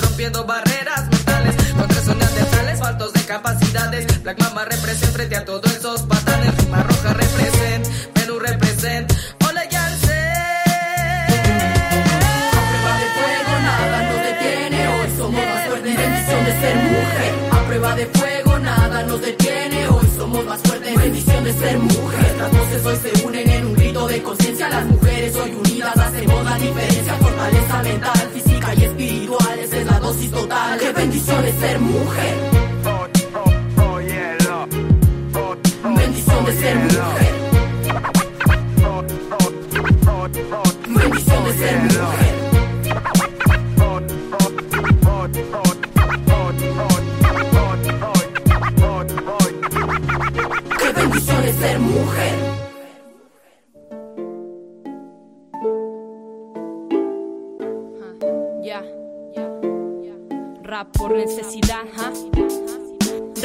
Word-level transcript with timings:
rompiendo 0.00 0.44
barreras 0.44 1.08
mentales. 1.10 1.54
Contra 1.76 2.00
esos 2.00 2.16
neandertales 2.16 2.78
faltos 2.78 3.12
de 3.12 3.20
capacidades. 3.22 4.22
Black 4.22 4.40
Mama 4.40 4.64
represent 4.64 5.12
frente 5.12 5.36
a 5.36 5.44
todos 5.44 5.74
esos 5.74 6.02
patanes. 6.02 6.56
Rima 6.58 6.82
roja 6.82 7.12
represent, 7.14 7.86
Perú 8.14 8.38
represent. 8.38 9.12
Hola. 9.48 9.62
A 12.56 12.78
prueba 12.78 12.96
de 12.98 13.06
fuego 13.16 13.58
nada 13.62 14.02
nos 14.02 14.22
detiene, 14.22 14.88
hoy 14.88 15.08
somos 15.16 15.46
más 15.46 15.66
fuertes, 15.66 15.96
bendición 15.96 16.44
de 16.44 16.52
ser 16.60 16.76
mujer. 16.76 17.34
A 17.50 17.64
prueba 17.66 17.94
de 17.96 18.06
fuego 18.06 18.58
nada 18.58 19.02
nos 19.02 19.20
detiene, 19.20 19.88
hoy 19.88 20.08
somos 20.16 20.44
más 20.44 20.60
fuertes, 20.62 20.96
bendición 20.96 21.44
de 21.44 21.52
ser 21.52 21.78
mujer. 21.78 22.36
Las 22.38 22.50
voces 22.52 22.86
hoy 22.86 22.96
se 23.02 23.26
unen 23.26 23.50
en 23.50 23.66
un 23.66 23.74
grito 23.74 24.06
de 24.06 24.22
conciencia, 24.22 24.68
las 24.68 24.84
mujeres 24.86 25.36
hoy 25.36 25.54
unidas 25.54 25.96
hacemos 25.96 26.44
la 26.44 26.54
diferencia, 26.56 27.14
fortaleza 27.14 27.82
mental, 27.82 28.30
física 28.34 28.74
y 28.74 28.84
espiritual, 28.84 29.45
dosis 30.06 30.30
total. 30.30 30.78
Qué 30.78 30.92
bendición 30.92 31.44
es 31.44 31.54
ser 31.56 31.80
mujer, 31.80 32.34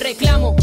Reclamo, 0.02 0.56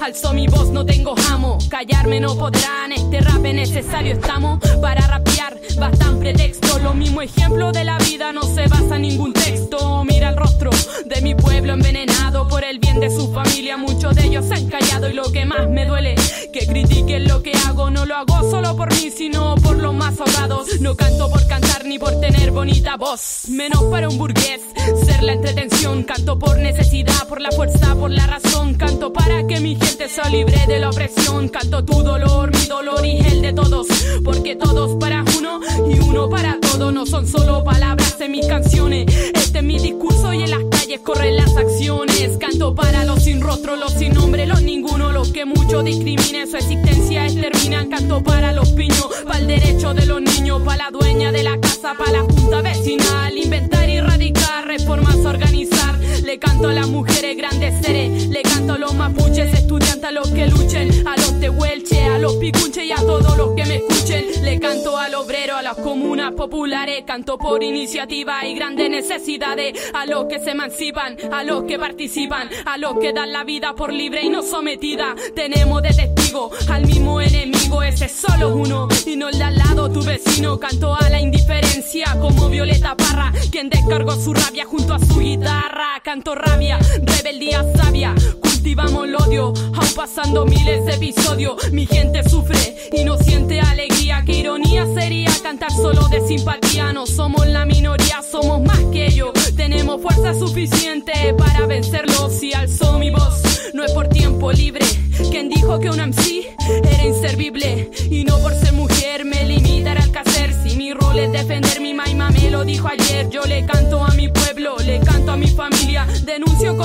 alzo 0.00 0.32
mi 0.32 0.46
voz, 0.48 0.70
no 0.70 0.86
tengo 0.86 1.14
jamo. 1.14 1.58
Callarme 1.68 2.18
no 2.18 2.34
podrán, 2.34 2.92
este 2.92 3.20
rap 3.20 3.44
es 3.44 3.54
necesario, 3.54 4.14
estamos 4.14 4.58
para 4.80 5.06
rapear. 5.06 5.55
Bastan 5.78 6.18
pretexto, 6.18 6.78
lo 6.78 6.94
mismo 6.94 7.20
ejemplo 7.20 7.70
de 7.70 7.84
la 7.84 7.98
vida 7.98 8.32
no 8.32 8.42
se 8.42 8.66
basa 8.66 8.96
en 8.96 9.02
ningún 9.02 9.34
texto. 9.34 10.04
Mira 10.04 10.30
el 10.30 10.36
rostro 10.36 10.70
de 11.04 11.20
mi 11.20 11.34
pueblo 11.34 11.74
envenenado 11.74 12.48
por 12.48 12.64
el 12.64 12.78
bien 12.78 12.98
de 12.98 13.10
su 13.10 13.30
familia. 13.32 13.76
Muchos 13.76 14.14
de 14.14 14.24
ellos 14.24 14.46
se 14.46 14.54
han 14.54 14.68
callado 14.68 15.10
y 15.10 15.12
lo 15.12 15.30
que 15.30 15.44
más 15.44 15.68
me 15.68 15.84
duele, 15.84 16.14
que 16.50 16.66
critiquen 16.66 17.28
lo 17.28 17.42
que 17.42 17.52
hago. 17.66 17.90
No 17.90 18.06
lo 18.06 18.16
hago 18.16 18.50
solo 18.50 18.74
por 18.74 18.90
mí, 18.94 19.10
sino 19.10 19.54
por 19.56 19.76
los 19.76 19.92
más 19.92 20.18
ahogados. 20.18 20.80
No 20.80 20.96
canto 20.96 21.30
por 21.30 21.46
cantar 21.46 21.84
ni 21.84 21.98
por 21.98 22.20
tener 22.20 22.52
bonita 22.52 22.96
voz, 22.96 23.48
menos 23.48 23.84
para 23.84 24.08
un 24.08 24.16
burgués. 24.16 24.62
Ser 25.04 25.22
la 25.22 25.34
entretención, 25.34 26.04
canto 26.04 26.38
por 26.38 26.56
necesidad, 26.58 27.28
por 27.28 27.40
la 27.40 27.50
fuerza, 27.50 27.94
por 27.94 28.10
la 28.10 28.26
razón. 28.26 28.74
Canto 28.74 29.12
para 29.12 29.46
que 29.46 29.60
mi 29.60 29.76
gente 29.76 30.08
sea 30.08 30.28
libre 30.30 30.58
de 30.66 30.78
la 30.78 30.88
opresión. 30.88 31.48
Canto 31.50 31.84
tu 31.84 32.02
dolor, 32.02 32.50
mi 32.56 32.66
dolor 32.66 33.04
y 33.04 33.18
el 33.18 33.42
de 33.42 33.52
todos. 33.52 33.86
Porque 34.24 34.56
todos 34.56 34.96
para 34.98 35.22
uno 35.38 35.60
y 35.88 35.98
uno 36.00 36.28
para 36.28 36.58
todo. 36.60 36.92
No 36.92 37.06
son 37.06 37.26
solo 37.26 37.64
palabras 37.64 38.20
en 38.20 38.32
mis 38.32 38.46
canciones. 38.46 39.06
Este 39.34 39.58
es 39.58 39.64
mi 39.64 39.78
discurso 39.78 40.32
y 40.32 40.42
en 40.42 40.50
las 40.50 40.62
calles 40.70 41.00
corren 41.00 41.36
las 41.36 41.56
acciones. 41.56 42.36
Canto 42.38 42.74
para 42.74 43.04
los 43.04 43.22
sin 43.22 43.40
rostro, 43.40 43.76
los 43.76 43.92
sin 43.92 44.14
nombre, 44.14 44.46
los 44.46 44.62
ninguno. 44.62 45.12
Los 45.12 45.32
que 45.32 45.44
mucho 45.44 45.82
discriminen 45.82 46.48
su 46.50 46.56
existencia 46.56 47.26
exterminan. 47.26 47.88
Canto 47.88 48.22
para 48.22 48.52
los 48.52 48.70
piños, 48.70 49.08
para 49.24 49.38
el 49.38 49.46
derecho 49.46 49.94
de 49.94 50.06
los 50.06 50.20
niños. 50.20 50.62
Para 50.62 50.84
la 50.84 50.90
dueña 50.90 51.32
de 51.32 51.42
la 51.42 51.58
casa, 51.60 51.94
para 51.98 52.12
la 52.12 52.22
junta 52.22 52.62
vecinal. 52.62 53.36
Inventar 53.36 53.88
y 53.88 53.96
erradicar, 53.96 54.66
reformas, 54.66 55.16
organizar. 55.16 55.85
Le 56.26 56.40
canto 56.40 56.68
a 56.70 56.72
las 56.72 56.88
mujeres 56.88 57.36
grandes 57.36 57.86
seres. 57.86 58.26
Le 58.26 58.42
canto 58.42 58.72
a 58.72 58.78
los 58.78 58.92
mapuches, 58.94 59.54
estudiantes, 59.54 60.02
a 60.02 60.10
los 60.10 60.28
que 60.32 60.48
luchen. 60.48 61.06
A 61.06 61.14
los 61.16 61.38
tehuelche, 61.38 62.02
a 62.02 62.18
los 62.18 62.34
picunches 62.34 62.82
y 62.82 62.90
a 62.90 62.96
todos 62.96 63.38
los 63.38 63.54
que 63.54 63.64
me 63.64 63.76
escuchen. 63.76 64.24
Le 64.42 64.58
canto 64.58 64.98
al 64.98 65.14
obrero, 65.14 65.54
a 65.54 65.62
las 65.62 65.76
comunas 65.76 66.32
populares. 66.32 67.04
Canto 67.06 67.38
por 67.38 67.62
iniciativa 67.62 68.44
y 68.44 68.56
grandes 68.56 68.90
necesidades. 68.90 69.78
A 69.94 70.04
los 70.04 70.24
que 70.24 70.40
se 70.40 70.50
emancipan, 70.50 71.16
a 71.32 71.44
los 71.44 71.62
que 71.62 71.78
participan. 71.78 72.50
A 72.64 72.76
los 72.76 72.98
que 72.98 73.12
dan 73.12 73.32
la 73.32 73.44
vida 73.44 73.76
por 73.76 73.92
libre 73.92 74.24
y 74.24 74.28
no 74.28 74.42
sometida. 74.42 75.14
Tenemos 75.36 75.80
de 75.82 75.90
testigo 75.90 76.50
al 76.68 76.86
mismo 76.86 77.20
enemigo. 77.20 77.84
Ese 77.84 78.06
es 78.06 78.12
solo 78.12 78.48
uno 78.56 78.88
y 79.06 79.14
no 79.14 79.28
el 79.28 79.38
de 79.38 79.44
al 79.44 79.56
lado, 79.58 79.92
tu 79.92 80.02
vecino. 80.02 80.58
Canto 80.58 80.92
a 80.92 81.08
la 81.08 81.20
indiferencia 81.20 82.16
como 82.20 82.48
Violeta 82.48 82.96
Parra. 82.96 83.32
Quien 83.52 83.70
descargó 83.70 84.16
su 84.16 84.34
rabia 84.34 84.64
junto 84.64 84.92
a 84.92 84.98
su 84.98 85.20
guitarra 85.20 86.00
tanto 86.16 86.34
rabia, 86.34 86.78
rebeldía 87.02 87.62
sabia. 87.76 88.14
Cultivamos 88.40 89.04
el 89.04 89.16
odio, 89.16 89.52
aun 89.74 89.94
pasando 89.94 90.46
miles 90.46 90.86
de 90.86 90.94
episodios. 90.94 91.70
Mi 91.72 91.84
gente 91.84 92.26
sufre 92.26 92.74
y 92.90 93.04
no 93.04 93.18
siente 93.18 93.60
alegría. 93.60 94.22
Qué 94.24 94.38
ironía 94.38 94.86
sería 94.94 95.30
cantar 95.42 95.70
solo 95.70 96.08
de 96.08 96.26
simpatía. 96.26 96.90
No 96.94 97.06
somos 97.06 97.46
la 97.46 97.66
minoría, 97.66 98.22
somos 98.22 98.62
más 98.62 98.78
que 98.92 99.08
ellos. 99.08 99.32
Tenemos 99.56 100.00
fuerza 100.00 100.32
suficiente 100.32 101.34
para 101.36 101.66
vencerlos. 101.66 102.32
Si 102.32 102.54
alzó 102.54 102.98
mi 102.98 103.10
voz, 103.10 103.42
no 103.74 103.84
es 103.84 103.92
por 103.92 104.08
tiempo 104.08 104.50
libre. 104.52 104.86
Quien 105.30 105.50
dijo 105.50 105.78
que 105.80 105.90
una 105.90 106.06
MC 106.06 106.46
era 106.82 107.04
inservible 107.04 107.90
y 108.10 108.24
no 108.24 108.38
por 108.38 108.54
ser 108.54 108.72
mujer 108.72 109.26
me 109.26 109.44
limitará 109.44 110.02
al 110.02 110.16
hacer. 110.16 110.54
Si 110.62 110.76
mi 110.76 110.94
rol 110.94 111.18
es 111.18 111.30
defender 111.30 111.78
mi 111.82 111.92
maima, 111.92 112.30
me 112.30 112.50
lo 112.50 112.64
dijo 112.64 112.88
ayer. 112.88 113.28
Yo 113.28 113.42
le 113.44 113.66
canto 113.66 114.02
a 114.02 114.05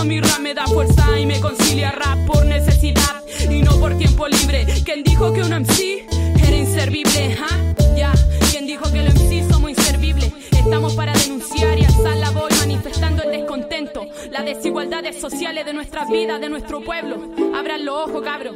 mi 0.05 0.19
rap, 0.19 0.39
me 0.39 0.53
da 0.53 0.65
fuerza 0.65 1.19
y 1.19 1.25
me 1.25 1.39
concilia 1.39 1.91
rap 1.91 2.25
por 2.25 2.45
necesidad 2.45 3.23
y 3.49 3.61
no 3.61 3.79
por 3.79 3.97
tiempo 3.97 4.27
libre. 4.27 4.65
¿Quién 4.83 5.03
dijo 5.03 5.31
que 5.31 5.41
un 5.41 5.53
MC 5.53 6.05
era 6.43 6.55
inservible? 6.55 7.37
¿Ah? 7.39 7.73
Ya, 7.95 8.13
¿quién 8.51 8.65
dijo 8.65 8.91
que 8.91 9.03
los 9.03 9.13
MC 9.13 9.47
somos 9.51 9.69
inservibles? 9.69 10.31
Estamos 10.51 10.93
para 10.93 11.13
denunciar 11.13 11.77
y 11.77 11.85
alzar 11.85 12.17
la 12.17 12.31
voz 12.31 12.49
manifestando 12.59 13.23
el 13.23 13.31
descontento, 13.31 14.07
las 14.31 14.45
desigualdades 14.45 15.19
sociales 15.19 15.65
de 15.65 15.73
nuestras 15.73 16.09
vidas, 16.09 16.41
de 16.41 16.49
nuestro 16.49 16.81
pueblo. 16.81 17.31
Abran 17.55 17.85
los 17.85 18.09
ojos, 18.09 18.23
cabros. 18.23 18.55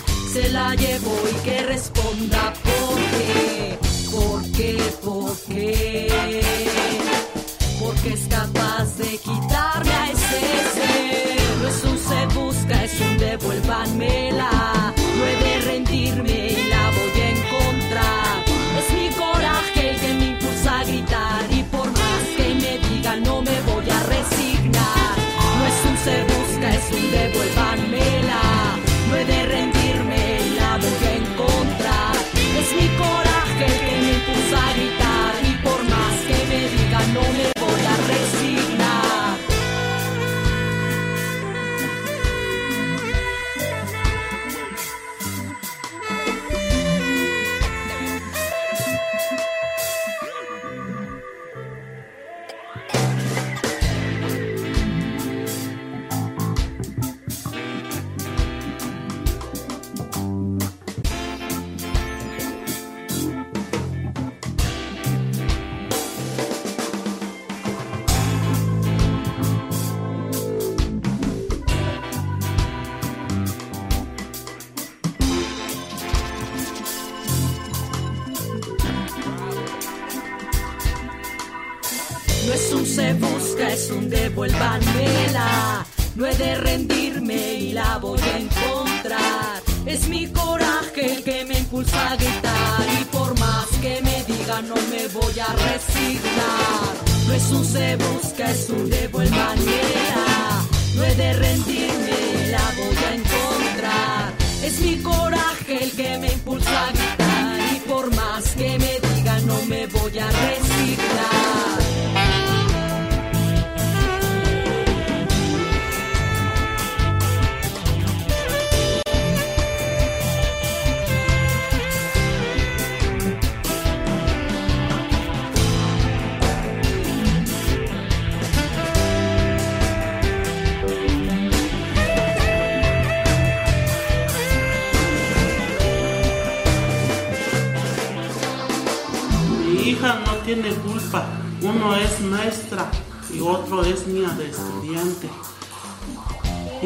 se 0.33 0.49
la 0.49 0.73
llevó 0.75 1.13
y 1.29 1.43
que 1.43 1.61
responda 1.63 2.53
por 2.63 2.95
qué, 3.11 3.77
por 4.11 4.51
qué, 4.51 4.77
por 5.03 5.37
qué. 5.41 6.41
Porque 7.81 8.13
es 8.13 8.27
capaz 8.29 8.97
de 8.97 9.17
quitarme 9.17 9.91
a 9.91 10.10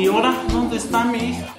ahora 0.08 0.34
dónde 0.52 0.78
está 0.78 1.04
mi 1.06 1.18
hija? 1.18 1.55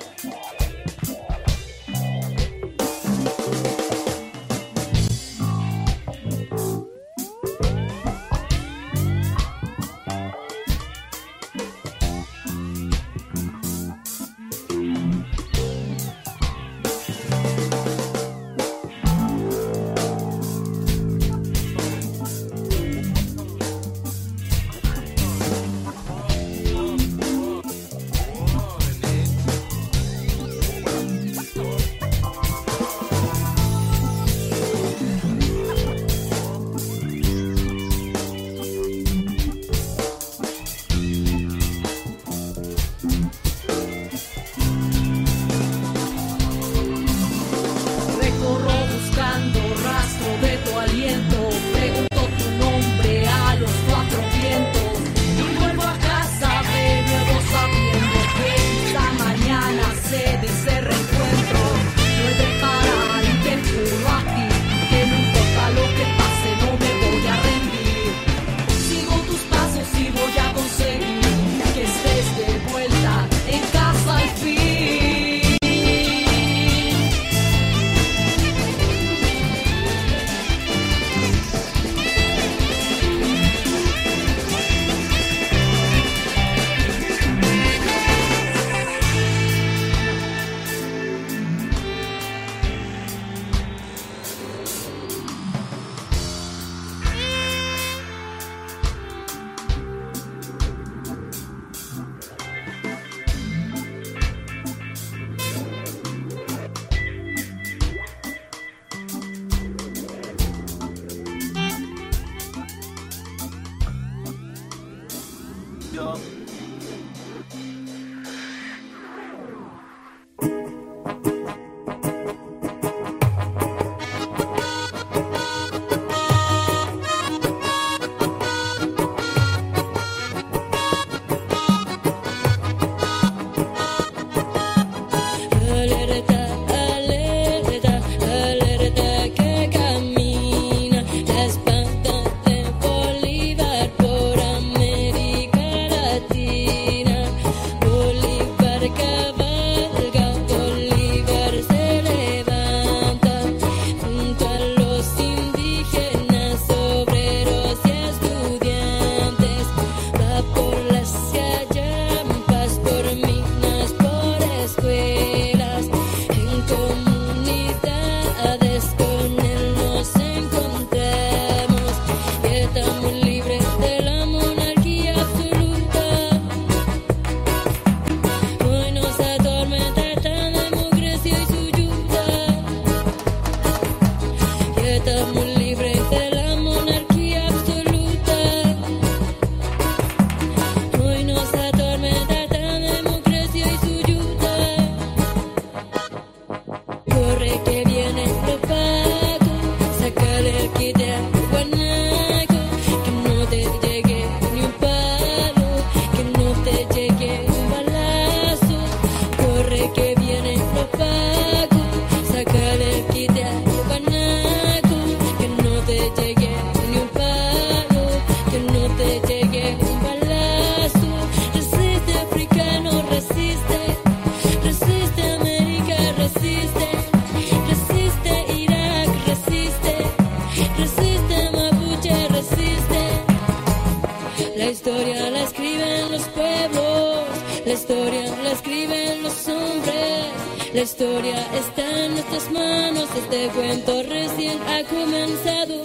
Historia 241.16 241.46
está 241.56 242.04
en 242.04 242.12
nuestras 242.12 242.52
manos, 242.52 243.08
este 243.16 243.48
cuento 243.48 244.02
recién 244.02 244.58
ha 244.68 244.82
comenzado. 244.84 245.82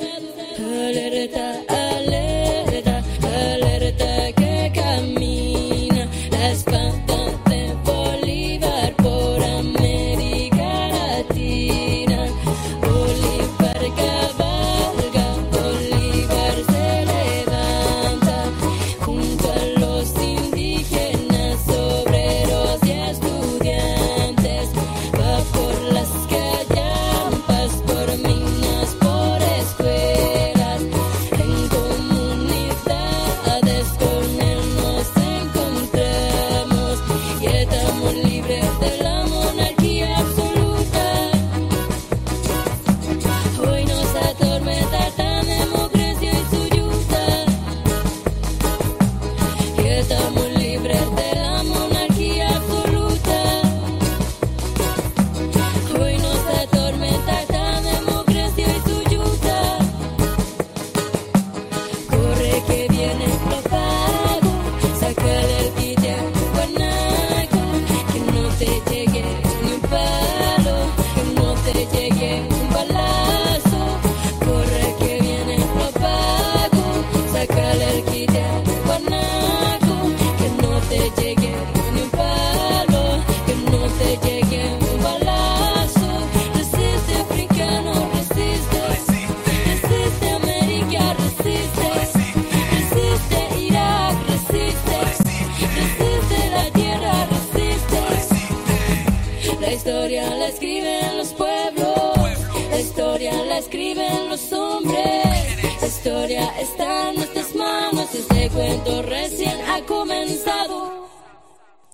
Alerta, 0.60 1.62
alerta, 1.70 2.31
cerquita. 77.92 78.31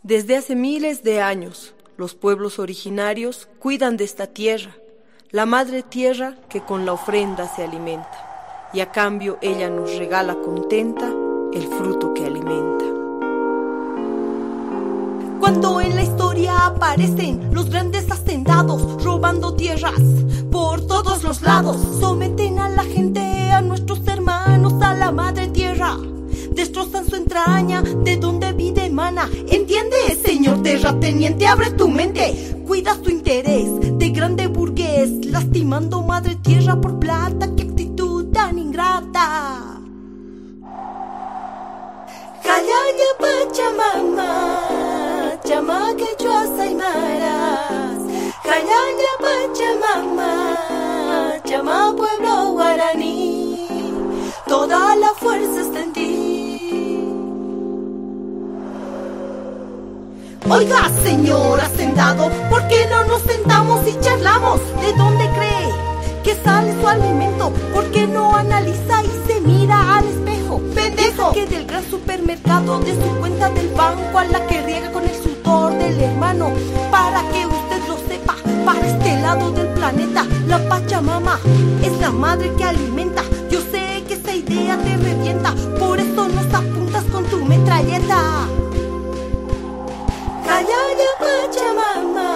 Desde 0.03 0.37
hace 0.37 0.55
miles 0.55 1.03
de 1.03 1.21
años, 1.21 1.73
los 1.97 2.15
pueblos 2.15 2.59
originarios 2.59 3.49
cuidan 3.59 3.97
de 3.97 4.05
esta 4.05 4.27
tierra, 4.27 4.73
la 5.31 5.45
madre 5.45 5.83
tierra 5.83 6.35
que 6.47 6.61
con 6.61 6.85
la 6.85 6.93
ofrenda 6.93 7.53
se 7.53 7.63
alimenta, 7.63 8.69
y 8.73 8.79
a 8.79 8.91
cambio 8.91 9.37
ella 9.41 9.69
nos 9.69 9.97
regala 9.97 10.35
contenta 10.35 11.11
el 11.53 11.67
fruto 11.67 12.13
que 12.13 12.25
alimenta. 12.25 12.85
Cuando 15.41 15.81
en 15.81 15.95
la 15.95 16.03
historia 16.03 16.67
aparecen 16.67 17.53
los 17.53 17.69
grandes 17.69 18.09
hacendados 18.09 19.03
robando 19.03 19.55
tierras 19.55 20.01
por 20.51 20.87
todos 20.87 21.23
los 21.23 21.41
lados, 21.41 21.77
someten 21.99 22.59
a 22.59 22.69
la 22.69 22.83
gente, 22.83 23.51
a 23.51 23.61
nuestros 23.61 24.07
hermanos, 24.07 24.73
a 24.81 24.93
la 24.93 25.11
madre 25.11 25.46
tierra 25.46 25.46
destrozan 26.57 27.05
su 27.07 27.15
entraña, 27.15 27.81
de 27.81 28.17
donde 28.17 28.51
vida 28.51 28.83
emana. 28.83 29.29
¿Entiendes, 29.47 30.17
señor 30.25 30.63
terrateniente? 30.63 31.45
Abre 31.45 31.69
tu 31.71 31.87
mente, 31.87 32.55
cuida 32.67 32.95
su 33.01 33.11
interés 33.11 33.69
de 33.99 34.09
grande 34.09 34.47
burgués, 34.47 35.09
lastimando 35.25 36.01
madre 36.01 36.35
tierra 36.35 36.81
por 36.81 36.99
plata. 36.99 37.47
¡Qué 37.55 37.61
actitud 37.61 38.33
tan 38.33 38.57
ingrata! 38.57 39.79
Callaya 42.43 43.09
Pachamama, 43.23 44.59
chama 45.47 45.95
que 45.95 46.09
maras. 46.73 47.99
Callaya 48.43 49.13
Pachamama, 49.23 50.57
chama 51.45 51.93
pueblo 51.95 52.53
guaraní. 52.53 53.57
Toda 54.47 54.95
la 54.95 55.13
fuerza 55.19 55.61
está 55.61 55.81
en 55.83 55.93
ti. 55.93 56.16
Oiga, 60.49 60.89
señor 61.03 61.59
hacendado, 61.59 62.29
¿por 62.49 62.65
qué 62.69 62.87
no 62.89 63.03
nos 63.03 63.21
sentamos 63.23 63.85
y 63.85 63.99
charlamos? 63.99 64.61
¿De 64.79 64.93
dónde 64.93 65.29
cree 65.31 65.69
que 66.23 66.41
sale 66.41 66.73
su 66.79 66.87
alimento? 66.87 67.51
¿Por 67.73 67.91
qué 67.91 68.07
no 68.07 68.33
analiza 68.33 69.03
y 69.03 69.27
se 69.27 69.41
mira 69.41 69.97
al 69.97 70.07
espejo? 70.07 70.61
¡Pendejo! 70.73 71.33
Que 71.33 71.47
del 71.47 71.65
gran 71.65 71.83
supermercado, 71.89 72.79
de 72.79 72.93
su 72.93 73.19
cuenta 73.19 73.49
del 73.49 73.67
banco, 73.73 74.19
a 74.19 74.23
la 74.23 74.47
que 74.47 74.61
riega 74.61 74.89
con 74.93 75.03
el 75.03 75.15
sudor 75.15 75.73
del 75.73 75.99
hermano, 75.99 76.51
para 76.91 77.23
que 77.29 77.45
usted 77.45 77.85
lo 77.85 77.97
sepa, 78.07 78.35
para 78.65 78.87
este 78.87 79.21
lado 79.21 79.51
del 79.51 79.67
planeta, 79.73 80.25
la 80.47 80.59
Pachamama 80.69 81.39
es 81.83 81.91
la 81.99 82.11
madre 82.11 82.53
que 82.57 82.63
alimenta. 82.63 83.21
Yo 83.51 83.59
sé 83.69 84.01
que 84.07 84.13
esa 84.13 84.33
idea 84.33 84.77
te 84.77 84.95
revienta, 84.95 85.53
por 85.77 85.99
eso 85.99 86.29
nos 86.29 86.53
apuntas 86.53 87.03
con 87.11 87.25
tu 87.25 87.43
metralleta. 87.43 88.47
Callaya 90.57 91.11
Pachamama, 91.21 92.29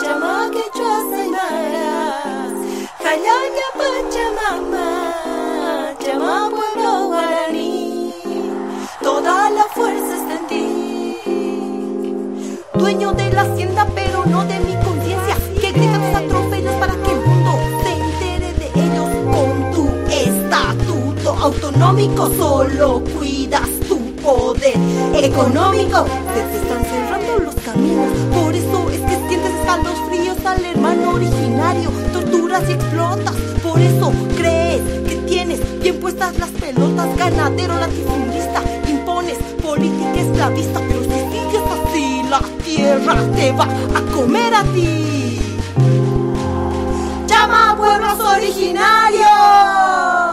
chama 0.00 0.48
que 0.50 0.64
maras. 1.28 2.56
Callaya 3.04 3.68
Pachamama, 3.78 4.86
chama 6.02 6.48
pueblo 6.48 6.92
guaraní. 7.08 8.14
Toda 9.02 9.50
la 9.50 9.64
fuerza 9.74 10.12
está 10.16 10.34
en 10.36 10.46
ti. 10.46 10.64
Dueño 12.78 13.12
de 13.12 13.30
la 13.30 13.42
hacienda, 13.42 13.86
pero 13.94 14.24
no 14.24 14.46
de 14.46 14.58
mi 14.60 14.74
conciencia. 14.82 15.36
Que 15.60 15.70
grita 15.70 15.98
tus 15.98 16.14
atropellos 16.16 16.74
para 16.76 16.94
que 16.94 17.10
el 17.12 17.20
mundo 17.26 17.50
se 17.82 17.92
entere 17.92 18.54
de 18.54 18.68
ellos 18.84 19.10
con 19.34 19.52
tu 19.74 19.84
estatuto 20.10 21.28
autonómico. 21.42 22.30
Solo 22.38 23.02
cuidas 23.14 23.68
tu 23.86 23.98
poder 24.22 24.78
económico. 25.12 26.06
Por 28.34 28.54
eso 28.54 28.90
es 28.90 29.00
que 29.00 29.16
sientes 29.28 29.52
fríos 30.08 30.36
al 30.44 30.64
hermano 30.64 31.12
originario. 31.12 31.90
Torturas 32.12 32.62
y 32.68 32.72
explotas. 32.72 33.34
Por 33.62 33.80
eso 33.80 34.12
crees 34.36 34.82
que 35.08 35.14
tienes 35.26 35.60
bien 35.80 36.00
puestas 36.00 36.36
las 36.38 36.50
pelotas. 36.50 37.16
Ganadero 37.16 37.74
latifundista. 37.76 38.62
Impones 38.88 39.38
política 39.62 40.20
esclavista. 40.20 40.80
Pero 40.88 41.02
si 41.02 41.08
sigues 41.08 41.62
así, 41.76 42.22
la 42.28 42.40
tierra 42.64 43.16
te 43.34 43.52
va 43.52 43.64
a 43.64 44.00
comer 44.14 44.54
a 44.54 44.62
ti. 44.64 45.40
Llama 47.26 47.70
a 47.70 47.76
pueblos 47.76 48.20
originarios. 48.20 50.31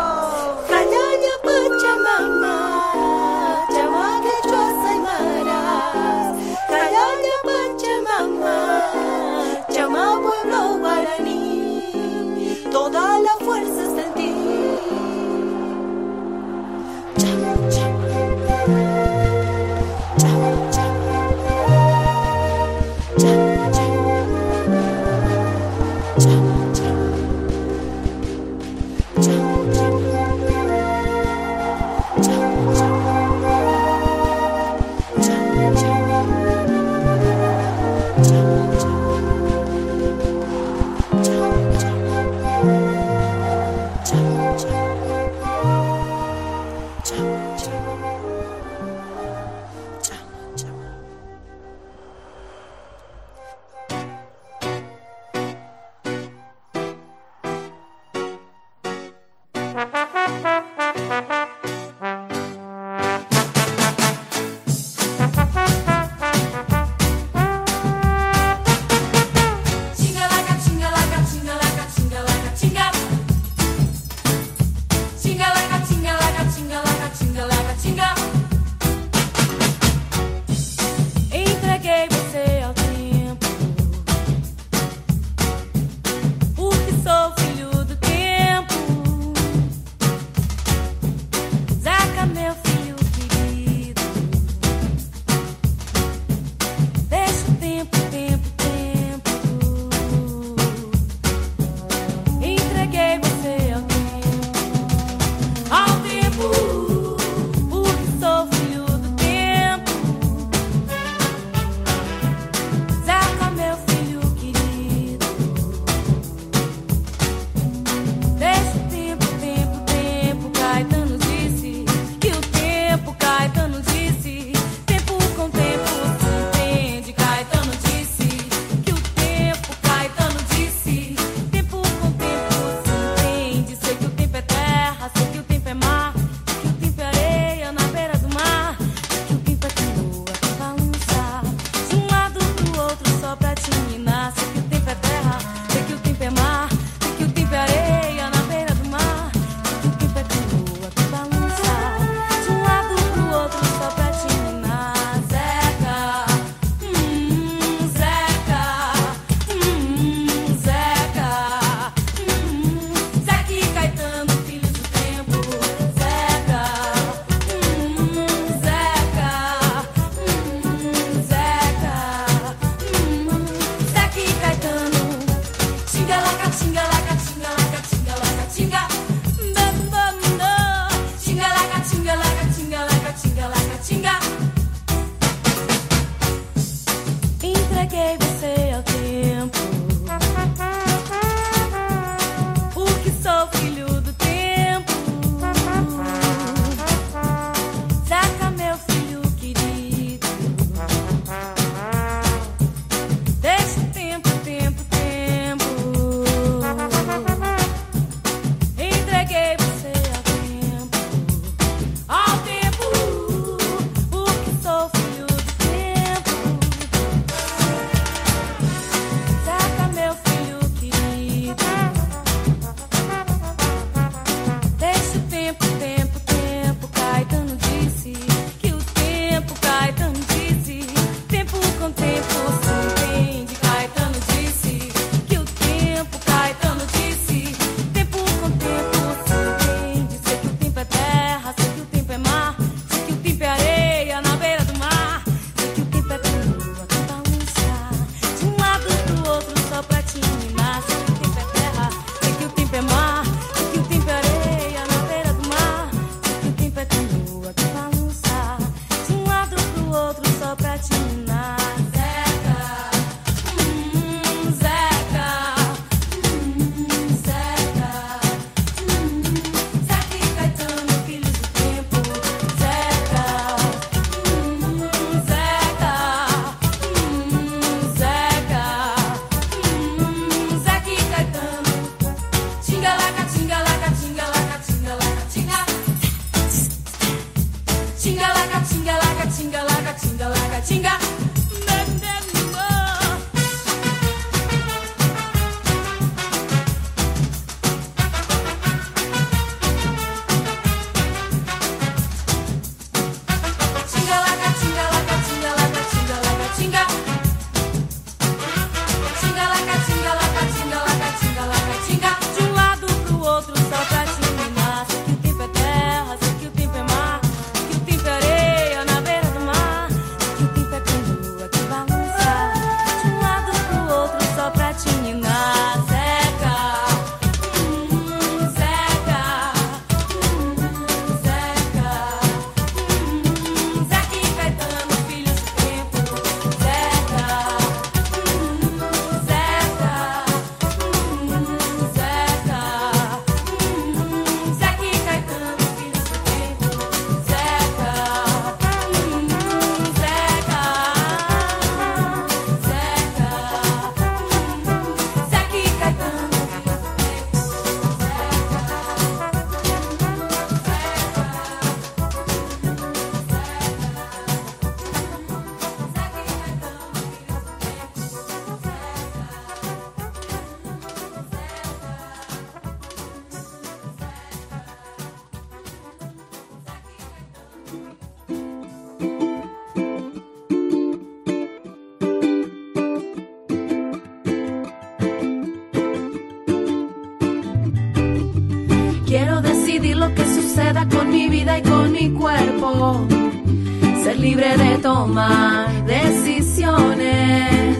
libre 394.39 394.58
de 394.58 394.78
tomar 394.78 395.86
decisiones, 395.86 397.78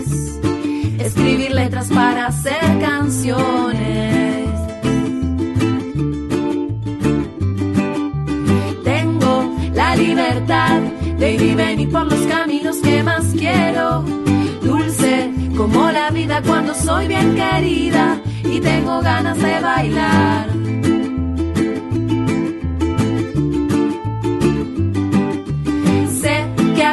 escribir 1.00 1.52
letras 1.52 1.88
para 1.88 2.28
hacer 2.28 2.60
canciones. 2.82 4.50
Tengo 8.84 9.56
la 9.74 9.96
libertad 9.96 10.82
de 11.18 11.34
ir 11.34 11.42
y 11.42 11.56
venir 11.56 11.90
por 11.92 12.06
los 12.12 12.22
caminos 12.28 12.78
que 12.78 13.04
más 13.04 13.26
quiero, 13.38 14.04
dulce 14.62 15.32
como 15.56 15.92
la 15.92 16.10
vida 16.12 16.42
cuando 16.46 16.74
soy 16.74 17.08
bien 17.08 17.36
querida 17.36 18.20
y 18.44 18.60
tengo 18.60 19.02
ganas 19.02 19.38
de 19.38 19.60
bailar 19.62 20.59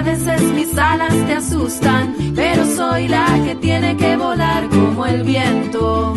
A 0.06 0.10
veces 0.10 0.40
mis 0.52 0.78
alas 0.78 1.12
te 1.26 1.32
asustan, 1.32 2.14
pero 2.36 2.64
soy 2.64 3.08
la 3.08 3.26
que 3.44 3.56
tiene 3.56 3.96
que 3.96 4.16
volar 4.16 4.68
como 4.68 5.04
el 5.04 5.24
viento. 5.24 6.14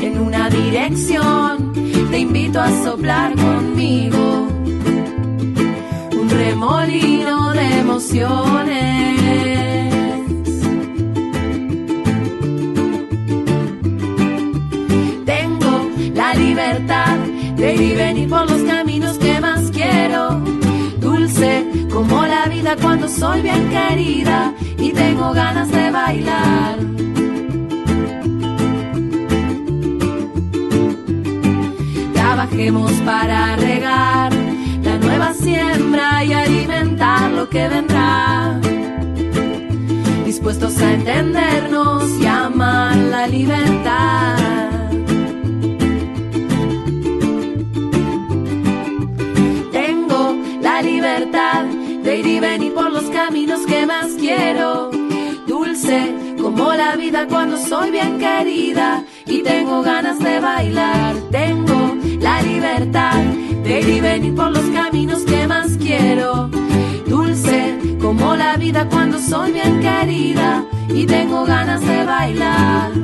En 0.00 0.18
una 0.18 0.48
dirección 0.48 1.74
te 2.10 2.18
invito 2.20 2.58
a 2.58 2.70
soplar 2.82 3.34
conmigo. 3.34 4.48
Un 6.20 6.30
remolino 6.30 7.52
de 7.52 7.78
emociones. 7.80 9.20
Tengo 15.26 15.90
la 16.14 16.34
libertad 16.34 17.18
de 17.56 17.74
ir 17.74 17.82
y 17.82 17.94
venir 17.94 18.28
por 18.30 18.50
los 18.50 18.62
caminos 18.62 18.75
cuando 22.74 23.08
soy 23.08 23.42
bien 23.42 23.70
querida 23.70 24.52
y 24.78 24.90
tengo 24.90 25.32
ganas 25.32 25.70
de 25.70 25.90
bailar. 25.90 26.78
Trabajemos 32.12 32.92
para 33.04 33.54
regar 33.56 34.32
la 34.82 34.98
nueva 34.98 35.32
siembra 35.32 36.24
y 36.24 36.32
alimentar 36.32 37.30
lo 37.30 37.48
que 37.48 37.68
vendrá. 37.68 38.58
Dispuestos 40.24 40.76
a 40.78 40.94
entendernos 40.94 42.10
y 42.20 42.26
amar 42.26 42.96
la 42.96 43.28
libertad. 43.28 44.85
de 52.06 52.18
ir 52.18 52.26
y 52.28 52.38
venir 52.38 52.72
por 52.72 52.92
los 52.92 53.10
caminos 53.10 53.66
que 53.66 53.84
más 53.84 54.12
quiero. 54.12 54.90
Dulce 55.48 56.36
como 56.40 56.72
la 56.72 56.94
vida 56.94 57.26
cuando 57.26 57.56
soy 57.56 57.90
bien 57.90 58.18
querida 58.18 59.02
y 59.26 59.42
tengo 59.42 59.82
ganas 59.82 60.20
de 60.20 60.38
bailar. 60.38 61.16
Tengo 61.32 61.96
la 62.20 62.40
libertad 62.42 63.24
de 63.64 63.80
ir 63.80 63.88
y 63.88 64.00
venir 64.00 64.34
por 64.36 64.52
los 64.52 64.66
caminos 64.66 65.24
que 65.24 65.48
más 65.48 65.76
quiero. 65.78 66.48
Dulce 67.08 67.76
como 68.00 68.36
la 68.36 68.56
vida 68.56 68.88
cuando 68.88 69.18
soy 69.18 69.50
bien 69.50 69.80
querida 69.80 70.64
y 70.88 71.06
tengo 71.06 71.44
ganas 71.44 71.80
de 71.80 72.04
bailar. 72.04 72.95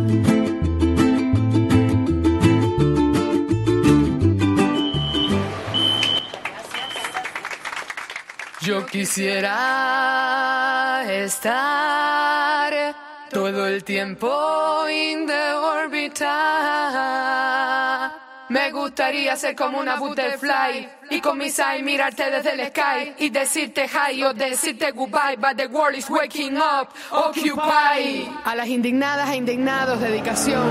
Quisiera 8.92 9.50
estar 11.24 12.94
todo 13.30 13.66
el 13.66 13.82
tiempo 13.84 14.86
in 14.90 15.26
the 15.26 15.54
órbita. 15.54 16.28
Me 18.50 18.70
gustaría 18.70 19.34
ser 19.36 19.56
como 19.56 19.78
una 19.78 19.96
butterfly 19.96 20.86
y 21.08 21.22
con 21.22 21.38
mis 21.38 21.58
eyes 21.58 21.82
mirarte 21.82 22.30
desde 22.30 22.52
el 22.52 22.66
sky 22.68 23.14
y 23.18 23.30
decirte 23.30 23.88
hi 23.88 24.22
o 24.24 24.34
decirte 24.34 24.90
goodbye, 24.90 25.36
but 25.38 25.56
the 25.56 25.68
world 25.68 25.96
is 25.96 26.10
waking 26.10 26.58
up, 26.58 26.90
occupy. 27.10 28.28
A 28.44 28.54
las 28.54 28.68
indignadas 28.68 29.30
e 29.30 29.36
indignados, 29.36 30.02
dedicación, 30.02 30.68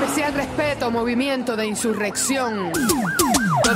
especial 0.00 0.34
respeto, 0.34 0.90
movimiento 0.90 1.54
de 1.54 1.66
insurrección. 1.66 2.72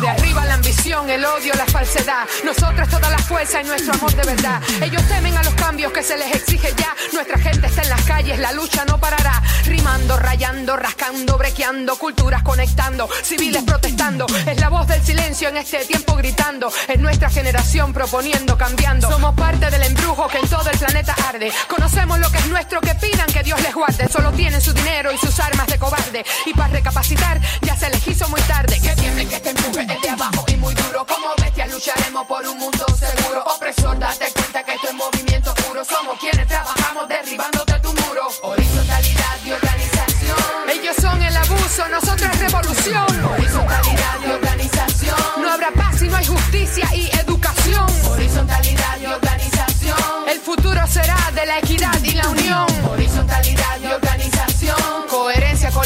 De 0.01 0.09
arriba 0.09 0.45
la 0.45 0.55
ambición, 0.55 1.11
el 1.11 1.25
odio, 1.25 1.53
la 1.55 1.67
falsedad. 1.67 2.25
Nosotras 2.45 2.89
toda 2.89 3.11
la 3.11 3.19
fuerza 3.19 3.61
y 3.61 3.65
nuestro 3.65 3.95
amor 3.95 4.15
de 4.15 4.23
verdad. 4.23 4.63
Ellos 4.81 5.03
temen 5.09 5.37
a 5.37 5.43
los 5.43 5.55
cambios 5.55 5.93
que 5.93 6.05
se 6.05 6.17
les 6.17 6.37
exige 6.37 6.73
ya. 6.77 6.95
Nuestra 7.13 7.37
gente 7.39 7.67
está 7.67 7.83
en 7.83 7.89
las 7.89 8.03
calles, 8.03 8.39
la 8.39 8.53
lucha 8.53 8.85
no 8.85 8.99
parará. 8.99 9.43
Rimando, 9.65 10.17
rayando, 10.17 10.77
rascando, 10.77 11.37
brequeando, 11.37 11.97
culturas 11.97 12.45
conectando, 12.45 13.09
civiles 13.23 13.65
protestando. 13.65 14.27
Es 14.47 14.61
la 14.61 14.69
voz 14.69 14.87
del 14.87 15.03
silencio 15.05 15.49
en 15.49 15.57
este 15.57 15.85
tiempo 15.85 16.15
gritando. 16.15 16.71
Es 16.87 17.01
nuestra 17.01 17.29
generación 17.29 17.93
proponiendo, 17.93 18.57
cambiando. 18.57 19.11
Somos 19.11 19.35
parte 19.35 19.69
del 19.69 19.83
embrujo 19.83 20.29
que 20.29 20.39
en 20.39 20.49
todo 20.49 20.71
el 20.71 20.79
planeta 20.79 21.15
arde. 21.29 21.53
Conocemos 21.67 22.21
lo 22.21 22.31
que 22.31 22.39
es 22.39 22.47
nuestro, 22.47 22.81
que 22.81 22.95
pidan 22.95 23.27
que 23.33 23.43
Dios 23.43 23.61
les 23.63 23.75
guarde. 23.75 24.09
Solo 24.09 24.31
tienen 24.31 24.61
su 24.61 24.73
dinero 24.73 25.11
y 25.13 25.19
sus 25.19 25.39
armas 25.41 25.67
de 25.67 25.79
cobarde. 25.79 26.25
Y 26.47 26.55
para 26.55 26.69
recapacitar, 26.69 27.41
ya 27.63 27.75
se 27.77 27.91
les 27.91 28.07
hizo 28.07 28.29
muy 28.29 28.41
tarde. 28.43 28.81
Que 28.81 28.95
tiemblen, 28.95 29.29
que 29.29 29.35
este 29.35 29.51
empuje 29.51 29.88
es 29.89 30.03
de 30.03 30.11
abajo 30.11 30.45
y 30.49 30.57
muy 30.57 30.75
duro. 30.75 31.07
Como 31.07 31.29
bestias 31.41 31.71
lucharemos 31.71 32.27
por 32.27 32.47
un 32.47 32.59
mundo 32.59 32.85
seguro. 32.99 33.45
Opresor, 33.45 33.99
date 33.99 34.33
cuenta 34.33 34.63
que 34.65 34.75
esto 34.75 34.89
es 34.89 34.95
movimiento 34.95 35.55
puro. 35.55 35.85
Somos 35.85 36.19
quienes 36.19 36.47
trabajamos 36.47 37.09
derribándote 37.09 37.81
tu 37.81 37.93
muro. 37.93 38.29
Horizontalidad 38.43 39.37
y 39.45 39.53
organización. 39.53 40.71
Ellos 40.71 40.97
son 41.01 41.23
el 41.23 41.37
abuso, 41.37 41.89
nosotros 41.89 42.39
revolución. 42.39 43.25
Horizontalidad 43.25 44.21
y 44.27 44.31
organización. 44.31 45.17
No 45.41 45.51
habrá 45.53 45.71
paz 45.73 45.99
si 45.99 46.09
no 46.09 46.17
hay 46.17 46.27
justicia 46.27 46.89
y 46.95 47.11
educación. 47.19 47.87
Horizontalidad 48.11 49.01
y 49.01 49.07
organización. 49.07 50.29
El 50.29 50.41
futuro 50.41 50.87
será 50.87 51.17
de 51.35 51.47
la 51.47 51.59
equidad 51.59 52.03
y 52.03 52.13
la 52.13 52.29
unión. 52.29 52.67
Horizontalidad 52.91 53.79
y 53.81 53.87
organización. 53.87 54.08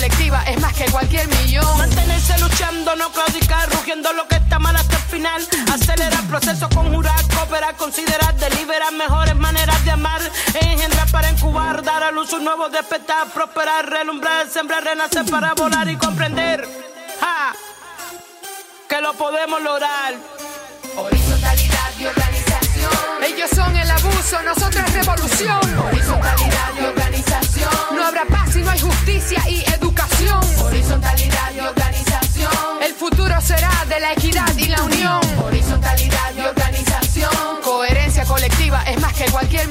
Colectiva 0.02 0.42
es 0.48 0.60
más 0.60 0.74
que 0.74 0.84
cualquier 0.86 1.28
millón. 1.28 1.78
Mantenerse 1.78 2.36
luchando, 2.40 2.96
no 2.96 3.12
claudicar, 3.12 3.70
rugiendo 3.70 4.12
lo 4.14 4.26
que 4.26 4.34
está 4.34 4.58
mal 4.58 4.74
hasta 4.74 4.96
el 4.96 5.02
final. 5.02 5.46
Acelerar 5.72 6.24
procesos, 6.24 6.68
conjurar, 6.74 7.24
cooperar, 7.32 7.76
considerar, 7.76 8.34
deliberar 8.34 8.92
mejores 8.94 9.36
maneras 9.36 9.84
de 9.84 9.92
amar. 9.92 10.20
Engendrar 10.54 11.08
para 11.12 11.30
incubar, 11.30 11.84
dar 11.84 12.02
a 12.02 12.10
luz 12.10 12.32
un 12.32 12.42
nuevo 12.42 12.68
despertar, 12.68 13.28
prosperar, 13.28 13.88
relumbrar, 13.88 14.48
sembrar, 14.48 14.82
renacer 14.82 15.24
para 15.26 15.54
volar 15.54 15.88
y 15.88 15.94
comprender. 15.94 16.66
¡Ja! 17.20 17.52
Que 18.88 19.00
lo 19.00 19.14
podemos 19.14 19.62
lograr. 19.62 20.14
Horizontalidad 20.96 21.90
y 22.00 22.06
organización. 22.06 22.92
Ellos 23.24 23.50
son 23.54 23.76
el 23.76 23.88
abuso, 23.88 24.42
nosotros 24.42 24.92
revolución. 24.94 25.78
Horizontalidad 25.78 26.70
y 26.76 26.84
organización. 26.86 27.70
No 27.94 28.04
habrá 28.04 28.24
paz 28.24 28.52
si 28.52 28.62
no 28.62 28.70
hay 28.72 28.80
justicia 28.80 29.48
y 29.48 29.60
educación. 29.60 29.91
Horizontalidad 30.30 31.52
y 31.54 31.60
organización. 31.60 32.52
El 32.82 32.94
futuro 32.94 33.40
será 33.40 33.70
de 33.88 34.00
la 34.00 34.12
equidad 34.12 34.56
y 34.56 34.68
la 34.68 34.82
unión. 34.82 35.20
Horizontalidad 35.42 36.32
y 36.36 36.40
organización. 36.40 37.30
Coherencia 37.62 38.24
colectiva 38.24 38.82
es 38.84 39.00
más 39.00 39.12
que 39.14 39.24
cualquier 39.30 39.68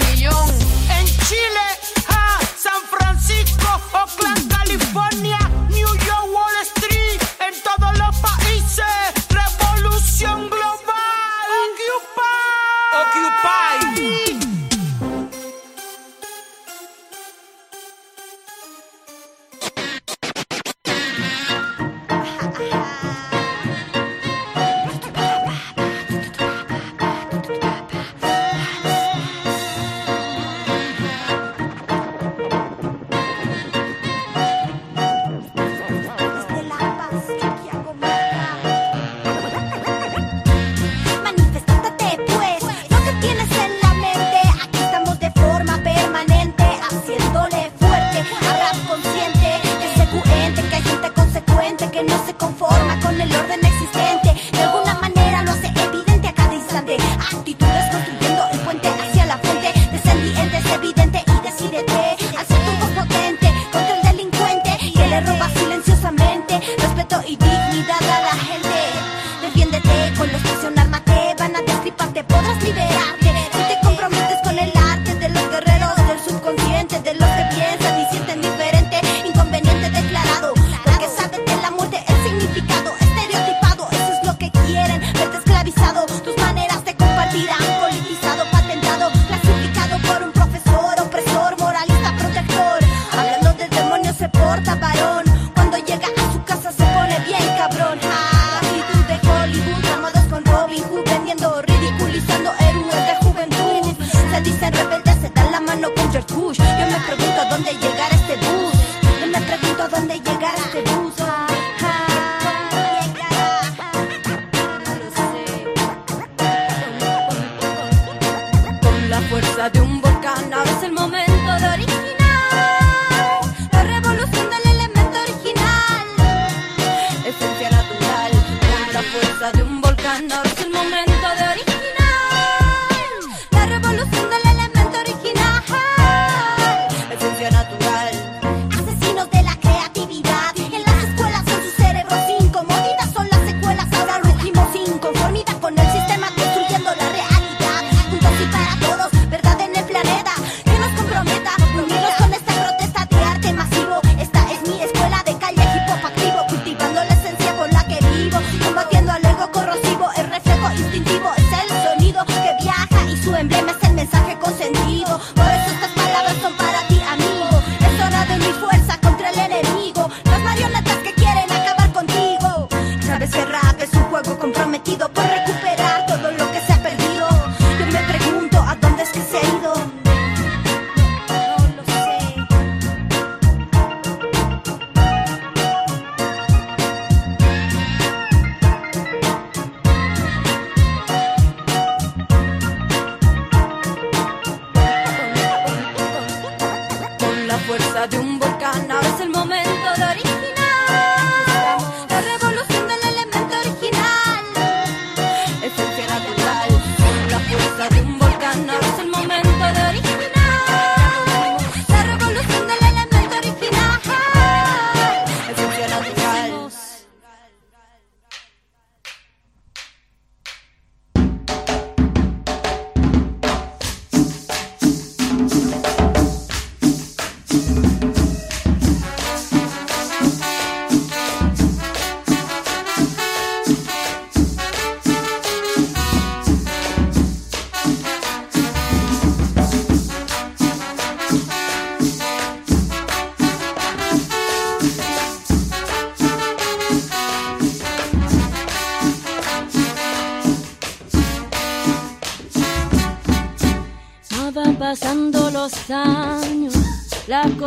llegará 110.74 111.06
este 111.08 111.51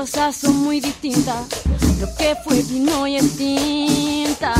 son 0.07 0.57
muy 0.57 0.81
distintas. 0.81 1.47
Lo 2.01 2.15
que 2.17 2.37
fue 2.45 2.63
vino 2.63 3.07
y 3.07 3.17
es 3.17 3.37
tinta, 3.37 4.55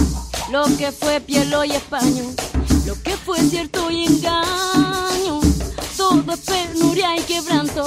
lo 0.51 0.65
que 0.77 0.91
fue 0.91 1.21
piel 1.21 1.53
y 1.67 1.73
español, 1.73 2.35
lo 2.87 2.95
que 3.03 3.17
fue 3.17 3.39
cierto 3.41 3.91
y 3.91 4.07
engaño. 4.07 5.41
Todo 5.97 6.33
es 6.33 6.41
penuria 6.41 7.17
y 7.17 7.21
quebranto. 7.23 7.85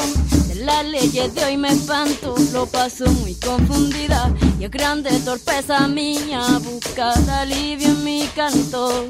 De 0.47 0.55
las 0.55 0.85
leyes 0.85 1.33
de 1.33 1.45
hoy 1.45 1.57
me 1.57 1.69
espanto, 1.69 2.35
lo 2.53 2.67
paso 2.67 3.05
muy 3.05 3.33
confundida 3.35 4.31
y 4.59 4.65
es 4.65 4.71
grande 4.71 5.09
torpeza 5.21 5.87
mía 5.87 6.41
buscar 6.63 7.17
alivio 7.29 7.87
en 7.87 8.03
mi 8.03 8.27
canto. 8.35 9.05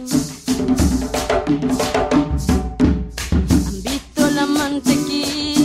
Han 3.66 3.84
visto 3.84 4.30
la 4.32 4.46
mantequilla, 4.46 5.57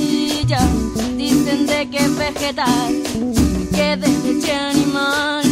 de 1.58 1.88
que 1.90 1.98
es 1.98 2.16
vegetal, 2.16 3.02
que 3.72 3.96
de 3.96 4.08
leche 4.08 4.52
animal. 4.52 5.44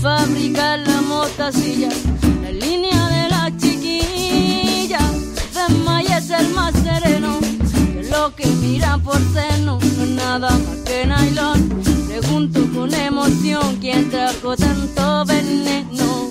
Fabricar 0.00 0.78
la 0.80 1.00
motacilla, 1.02 1.90
la 2.42 2.50
línea 2.50 3.08
de 3.08 3.28
la 3.28 3.52
chiquilla, 3.58 5.00
de 5.54 5.74
maíz 5.84 6.10
es 6.10 6.30
el 6.30 6.48
más 6.54 6.72
sereno, 6.72 7.38
que 7.92 8.08
lo 8.10 8.34
que 8.34 8.46
miran 8.46 9.02
por 9.02 9.20
seno 9.34 9.78
no 9.78 10.02
es 10.04 10.10
nada 10.10 10.50
más 10.50 10.76
que 10.86 11.06
nylon. 11.06 11.82
Pregunto 12.08 12.60
con 12.74 12.94
emoción 12.94 13.76
quién 13.80 14.10
trajo 14.10 14.56
tanto 14.56 15.24
veneno. 15.26 16.30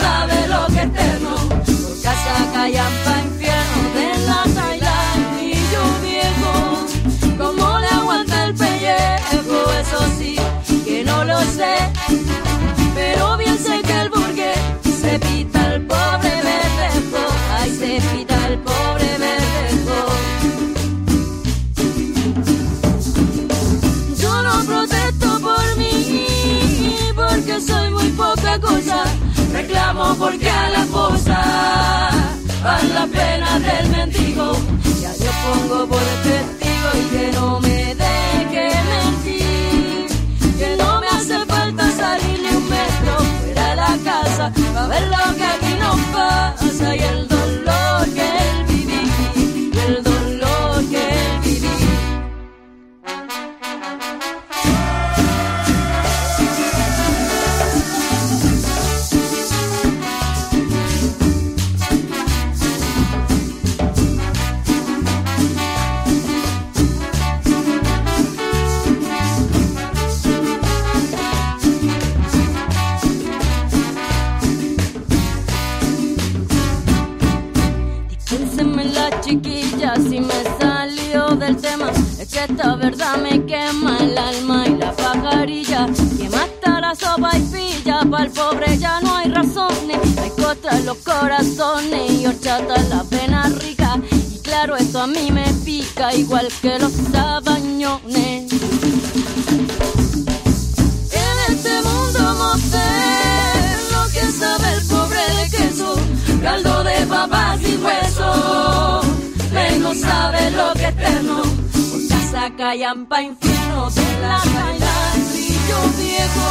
Sabe 0.00 0.48
lo 0.48 0.66
que 0.66 0.80
es 0.80 0.86
eterno, 0.86 1.34
por 1.48 2.02
casa 2.02 2.34
callampa 2.52 3.12
infierno 3.24 3.80
de 3.94 4.08
la 4.26 4.40
yo 5.72 5.84
viejo, 6.02 6.52
como 7.38 7.78
le 7.78 7.88
aguanta 7.88 8.46
el 8.46 8.54
pellejo, 8.54 9.58
eso 9.82 10.00
sí, 10.18 10.36
que 10.84 11.04
no 11.04 11.24
lo 11.24 11.40
sé, 11.40 11.74
pero 12.94 13.36
bien 13.36 13.58
sé 13.58 13.82
que 13.82 14.00
el 14.00 14.10
burgués 14.10 14.58
se 15.00 15.18
pita 15.18 15.74
el 15.74 15.86
pobre 15.86 16.34
verdejo, 16.50 17.22
ay 17.58 17.70
se 17.70 18.00
pita 18.10 18.36
el 18.48 18.58
pobre 18.58 19.08
verdejo. 19.18 19.98
Yo 24.20 24.42
no 24.42 24.64
protesto 24.64 25.40
por 25.40 25.76
mí, 25.76 26.26
porque 27.14 27.60
soy 27.60 27.90
muy 27.90 28.08
poca 28.10 28.58
cosa. 28.60 29.04
Reclamo 29.70 30.16
porque 30.16 30.50
a 30.50 30.68
la 30.70 30.84
fosa 30.86 32.10
van 32.64 32.94
la 32.94 33.06
pena 33.06 33.60
del 33.60 33.88
mendigo. 33.90 34.52
Ya 35.00 35.12
yo 35.14 35.30
pongo 35.44 35.86
por 35.86 36.02
testigo 36.24 36.88
y 36.94 37.04
que 37.12 37.30
no 37.32 37.60
me 37.60 37.94
deje 37.94 38.70
mentir. 38.90 40.08
Que 40.58 40.76
no 40.76 41.00
me 41.00 41.06
hace 41.06 41.38
falta 41.46 41.88
salir 41.92 42.40
ni 42.42 42.56
un 42.56 42.68
metro 42.68 43.16
fuera 43.42 43.70
de 43.70 43.76
la 43.76 43.96
casa 44.04 44.52
para 44.74 44.86
ver 44.88 45.02
lo 45.06 45.36
que 45.36 45.44
aquí 45.44 45.74
nos 45.78 46.00
pasa 46.16 46.96
y 46.96 46.98
el 46.98 47.28
dolor 47.28 47.39
del 81.52 81.60
tema. 81.60 81.90
Es 82.18 82.28
que 82.28 82.44
esta 82.44 82.76
verdad 82.76 83.16
me 83.18 83.44
quema 83.44 83.98
el 83.98 84.16
alma 84.16 84.64
y 84.66 84.76
la 84.76 84.92
pajarilla. 84.92 85.86
Que 86.18 86.28
mata 86.28 86.80
la 86.80 86.94
sopa 86.94 87.36
y 87.36 87.40
pilla. 87.42 88.02
Para 88.10 88.24
el 88.24 88.30
pobre 88.30 88.78
ya 88.78 89.00
no 89.00 89.16
hay 89.16 89.30
razones. 89.30 89.98
Hay 90.18 90.30
en 90.72 90.86
los 90.86 90.98
corazones 90.98 92.10
y 92.12 92.26
horchata 92.26 92.80
la 92.84 93.02
pena 93.04 93.48
rica. 93.60 93.98
Y 94.32 94.38
claro, 94.38 94.76
esto 94.76 95.00
a 95.00 95.06
mí 95.06 95.30
me 95.30 95.46
pica 95.64 96.14
igual 96.14 96.48
que 96.60 96.78
los 96.78 96.92
sabañones. 97.12 98.52
En 101.12 101.38
este 101.48 101.82
mundo 101.82 102.20
moderno 102.44 103.98
que 104.12 104.32
sabe 104.32 104.72
el 104.74 104.86
pobre 104.86 105.22
de 105.36 105.50
queso, 105.50 105.94
caldo 106.42 106.84
de 106.84 107.06
papa 107.06 107.56
sin 107.62 107.84
hueso, 107.84 109.00
menos 109.80 109.98
sabe 110.00 110.50
lo 110.50 110.72
que 110.74 110.84
es 110.84 110.88
eterno, 110.88 111.42
por 111.72 112.08
casa 112.08 112.50
callampa 112.56 113.22
infierno 113.22 113.90
de 113.90 114.20
la 114.20 114.42
yo 115.68 115.80
viejo, 115.98 116.48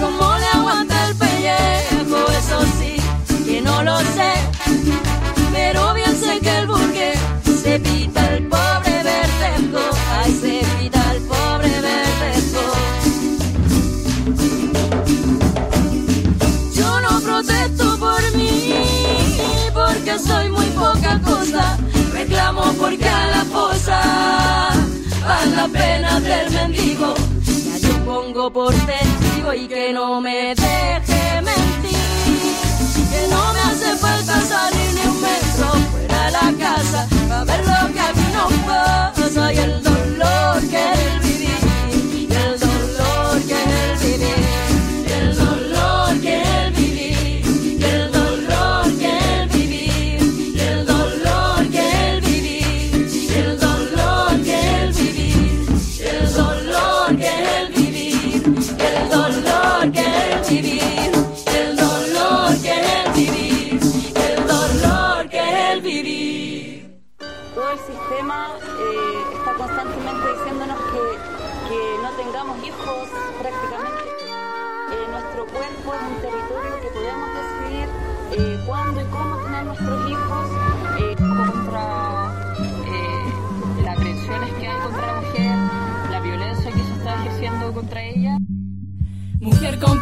como 0.00 0.38
le 0.38 0.46
aguanta 0.46 1.08
el 1.08 1.16
pellejo, 1.16 2.30
eso 2.38 2.60
sí, 2.78 2.96
que 3.44 3.60
no 3.62 3.82
lo 3.82 3.98
sé, 3.98 4.32
pero 5.52 5.94
bien 5.94 6.16
sé 6.20 6.38
que 6.40 6.58
el 6.58 6.66
burgués 6.68 7.15
pena 25.68 26.20
del 26.20 26.50
mendigo. 26.50 27.14
Ya 27.44 27.78
yo 27.78 28.04
pongo 28.04 28.52
por 28.52 28.74
testigo 28.74 29.52
y 29.54 29.66
que 29.66 29.92
no 29.92 30.20
me 30.20 30.54
deje 30.54 31.42
mentir. 31.42 31.98
Que 33.10 33.28
no 33.30 33.52
me 33.52 33.60
hace 33.60 33.96
falta 33.96 34.40
salir 34.40 34.92
ni 34.94 35.00
un 35.10 35.20
metro 35.20 35.68
fuera 35.90 36.26
de 36.26 36.32
la 36.32 36.52
casa 36.58 37.08
para 37.28 37.44
ver 37.44 37.60
lo 37.66 37.92
que 37.92 38.00
aquí 38.00 38.26
nos 38.34 38.52
pasa 38.66 39.52
y 39.52 39.58
el 39.58 39.82
dolor 39.82 40.60
que 40.68 40.92
él 40.92 41.25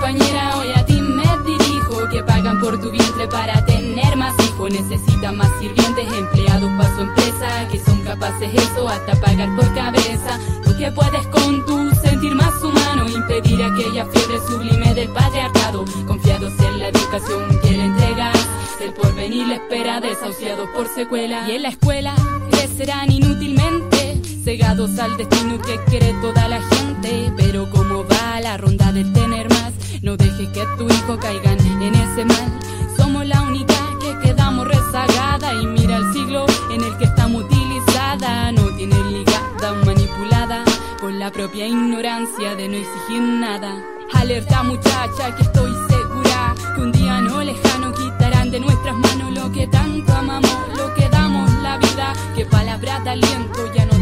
compañera, 0.05 0.59
hoy 0.59 0.69
a 0.77 0.85
ti 0.85 1.01
me 1.01 1.25
dirijo 1.47 2.09
Que 2.11 2.23
pagan 2.23 2.61
por 2.61 2.79
tu 2.81 2.91
vientre 2.91 3.27
para 3.29 3.65
tener 3.65 4.17
más 4.17 4.35
hijos. 4.45 4.71
Necesitan 4.71 5.37
más 5.37 5.51
sirvientes, 5.59 6.07
empleados 6.13 6.71
para 6.77 6.95
su 6.95 7.03
empresa 7.03 7.69
Que 7.71 7.79
son 7.79 8.01
capaces 8.03 8.51
eso 8.55 8.89
hasta 8.89 9.19
pagar 9.21 9.49
por 9.57 9.75
cabeza. 9.75 10.39
Tú 10.65 10.77
que 10.77 10.91
puedes 10.93 11.27
con 11.29 11.65
tu 11.65 11.91
sentir 12.03 12.35
más 12.35 12.63
humano 12.63 13.09
Impedir 13.09 13.63
aquella 13.63 14.05
fiebre 14.07 14.39
sublime 14.47 14.95
del 14.95 15.09
patriarcado. 15.09 15.85
Confiados 16.07 16.53
en 16.61 16.79
la 16.81 16.89
educación 16.89 17.61
que 17.63 17.71
le 17.71 17.85
entregas 17.85 18.49
El 18.81 18.93
porvenir 18.93 19.47
le 19.47 19.55
espera 19.55 20.01
desahuciados 20.01 20.69
por 20.75 20.87
secuela. 20.95 21.49
Y 21.49 21.53
en 21.53 21.63
la 21.63 21.69
escuela 21.69 22.15
crecerán 22.51 23.11
inútilmente 23.11 24.21
Cegados 24.45 24.99
al 24.99 25.17
destino 25.17 25.59
que 25.63 25.81
quiere 25.89 26.13
toda 26.21 26.47
la 26.49 26.61
gente. 26.61 27.33
Pero 27.39 27.71
como 27.71 28.05
va 28.05 28.41
la 28.43 28.59
ronda 28.59 28.93
de 28.93 29.05
tener 29.05 29.54
caigan 31.13 31.59
en 31.61 31.95
ese 31.95 32.25
mal. 32.25 32.59
Somos 32.97 33.27
la 33.27 33.43
única 33.43 33.75
que 34.01 34.19
quedamos 34.21 34.67
rezagada 34.67 35.53
Y 35.63 35.67
mira 35.67 35.97
el 35.99 36.13
siglo 36.13 36.47
en 36.71 36.83
el 36.83 36.97
que 36.97 37.05
estamos 37.05 37.45
utilizada. 37.45 38.51
No 38.53 38.75
tiene 38.77 38.97
ligada 39.05 39.75
manipulada 39.85 40.65
Por 41.01 41.13
la 41.13 41.31
propia 41.31 41.67
ignorancia 41.67 42.55
de 42.57 42.69
no 42.69 42.77
exigir 42.77 43.21
nada. 43.21 43.77
Alerta 44.15 44.63
muchacha 44.63 45.35
que 45.37 45.43
estoy 45.43 45.73
segura 45.89 46.55
Que 46.75 46.81
un 46.81 46.93
día 46.93 47.21
no 47.21 47.43
lejano 47.43 47.93
quitarán 47.93 48.51
de 48.51 48.61
nuestras 48.61 48.97
manos 48.97 49.31
Lo 49.33 49.53
que 49.53 49.67
tanto 49.67 50.13
amamos, 50.13 50.57
lo 50.77 50.95
que 50.95 51.09
damos 51.11 51.51
la 51.63 51.77
vida. 51.79 52.13
Que 52.35 52.47
palabras 52.47 53.05
de 53.05 53.11
aliento 53.11 53.73
ya 53.75 53.85
no 53.85 53.94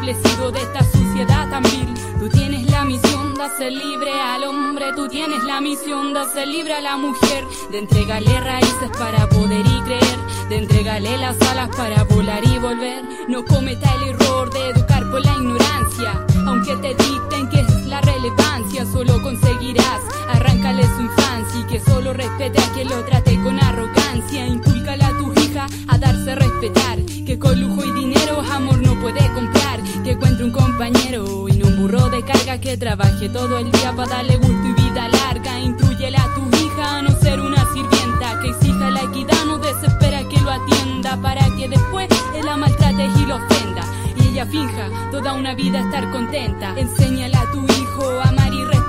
establecido 0.00 0.50
de 0.50 0.62
esta 0.62 0.82
sociedad 0.84 1.50
tan 1.50 1.62
vil. 1.62 1.94
Tú 2.18 2.28
tienes 2.28 2.70
la 2.70 2.84
misión 2.84 3.34
de 3.34 3.42
hacer 3.42 3.72
libre 3.72 4.12
al 4.12 4.44
hombre 4.44 4.92
Tú 4.94 5.08
tienes 5.08 5.42
la 5.44 5.60
misión 5.60 6.12
de 6.12 6.20
hacer 6.20 6.48
libre 6.48 6.74
a 6.74 6.80
la 6.80 6.96
mujer. 6.96 7.44
De 7.70 7.78
entregarle 7.78 8.40
raíces 8.40 8.90
para 8.98 9.28
poder 9.28 9.66
y 9.66 9.80
creer 9.82 10.18
De 10.48 10.56
entregarle 10.58 11.16
las 11.18 11.40
alas 11.42 11.68
para 11.76 12.04
volar 12.04 12.42
y 12.44 12.58
volver. 12.58 13.04
No 13.28 13.44
cometa 13.44 13.94
el 13.96 14.08
error 14.10 14.50
de 14.50 14.68
educar 14.70 15.10
por 15.10 15.24
la 15.24 15.32
ignorancia 15.32 16.26
Aunque 16.46 16.76
te 16.76 16.94
dicten 16.94 17.48
que 17.50 17.60
es 17.60 17.86
la 17.86 18.00
relevancia 18.00 18.86
Solo 18.86 19.22
conseguirás 19.22 20.00
arrancarle 20.28 20.84
su 20.96 21.02
infancia 21.02 21.60
Y 21.60 21.64
que 21.64 21.80
solo 21.80 22.12
respete 22.12 22.58
a 22.58 22.72
quien 22.72 22.88
lo 22.88 23.04
trate 23.04 23.34
con 23.42 23.62
arrogancia. 23.62 24.46
Inculcale 24.46 25.04
a 25.04 25.16
tu 25.18 25.39
a 25.88 25.98
darse 25.98 26.32
a 26.32 26.34
respetar. 26.34 26.98
Que 27.26 27.38
con 27.38 27.60
lujo 27.60 27.84
y 27.84 27.92
dinero 27.92 28.40
amor 28.52 28.78
no 28.80 28.94
puede 29.00 29.26
comprar. 29.34 29.80
Que 30.04 30.12
encuentre 30.12 30.44
un 30.44 30.52
compañero 30.52 31.48
y 31.48 31.52
no 31.52 31.68
un 31.68 31.76
burro 31.76 32.08
de 32.10 32.22
carga. 32.22 32.58
Que 32.58 32.76
trabaje 32.76 33.28
todo 33.28 33.58
el 33.58 33.70
día 33.70 33.94
para 33.94 34.16
darle 34.16 34.36
gusto 34.36 34.66
y 34.68 34.82
vida 34.82 35.08
larga. 35.08 35.58
Intrúyele 35.60 36.16
a 36.16 36.34
tu 36.34 36.56
hija 36.56 36.98
a 36.98 37.02
no 37.02 37.10
ser 37.20 37.40
una 37.40 37.64
sirvienta. 37.72 38.40
Que 38.40 38.50
exija 38.50 38.90
la 38.90 39.02
equidad, 39.02 39.44
no 39.46 39.58
desespera 39.58 40.28
que 40.28 40.40
lo 40.40 40.50
atienda. 40.50 41.20
Para 41.20 41.44
que 41.56 41.68
después 41.68 42.08
él 42.36 42.46
la 42.46 42.56
maltrate 42.56 43.08
y 43.16 43.26
lo 43.26 43.36
ofenda. 43.36 43.84
Y 44.16 44.28
ella 44.28 44.46
finja 44.46 44.88
toda 45.10 45.32
una 45.34 45.54
vida 45.54 45.80
estar 45.80 46.10
contenta. 46.10 46.74
Enséñale 46.76 47.36
a 47.36 47.50
tu 47.50 47.64
hijo 47.64 48.20
a 48.20 48.28
amar 48.28 48.52
y 48.52 48.64
respetar 48.64 48.79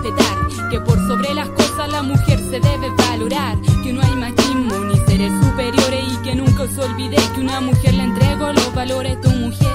Que 0.71 0.79
por 0.79 0.97
sobre 1.07 1.33
las 1.33 1.49
cosas 1.49 1.89
la 1.91 2.01
mujer 2.01 2.39
se 2.39 2.59
debe 2.59 2.89
valorar 2.97 3.57
Que 3.83 3.91
no 3.93 4.01
hay 4.01 4.15
machismo 4.15 4.75
ni 4.85 4.95
seres 5.05 5.31
superiores 5.43 6.05
Y 6.13 6.17
que 6.23 6.35
nunca 6.35 6.65
se 6.67 6.81
olvide 6.81 7.17
que 7.35 7.41
una 7.41 7.59
mujer 7.61 7.93
le 7.93 8.03
entregó 8.03 8.53
los 8.53 8.73
valores 8.73 9.19
tu 9.21 9.29
mujer 9.29 9.69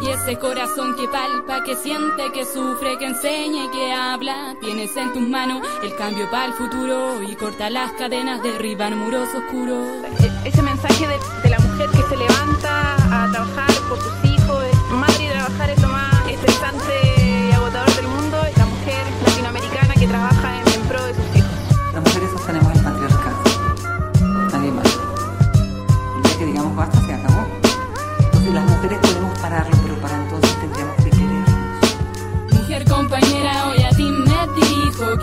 y 0.00 0.10
ese 0.10 0.38
corazón 0.38 0.94
que 0.96 1.08
palpa, 1.08 1.64
que 1.64 1.74
siente, 1.74 2.30
que 2.32 2.44
sufre, 2.44 2.96
que 2.98 3.06
enseña 3.06 3.64
y 3.64 3.68
que 3.70 3.92
habla, 3.92 4.54
tienes 4.60 4.96
en 4.96 5.12
tus 5.12 5.28
manos 5.28 5.60
el 5.82 5.94
cambio 5.96 6.30
para 6.30 6.46
el 6.46 6.52
futuro 6.52 7.20
y 7.22 7.34
corta 7.34 7.68
las 7.68 7.90
cadenas, 7.94 8.40
derriban 8.40 8.96
muros 8.96 9.28
oscuros. 9.34 9.84
E- 10.20 10.48
Ese 10.48 10.62
mensaje 10.62 11.04
de, 11.08 11.16
de 11.42 11.50
la 11.50 11.58
mujer 11.58 11.90
que 11.90 12.02
se 12.08 12.16
levanta 12.16 12.94
a 13.24 13.30
trabajar 13.32 13.66
por 13.88 13.98
sus 13.98 14.12
hijos, 14.24 14.27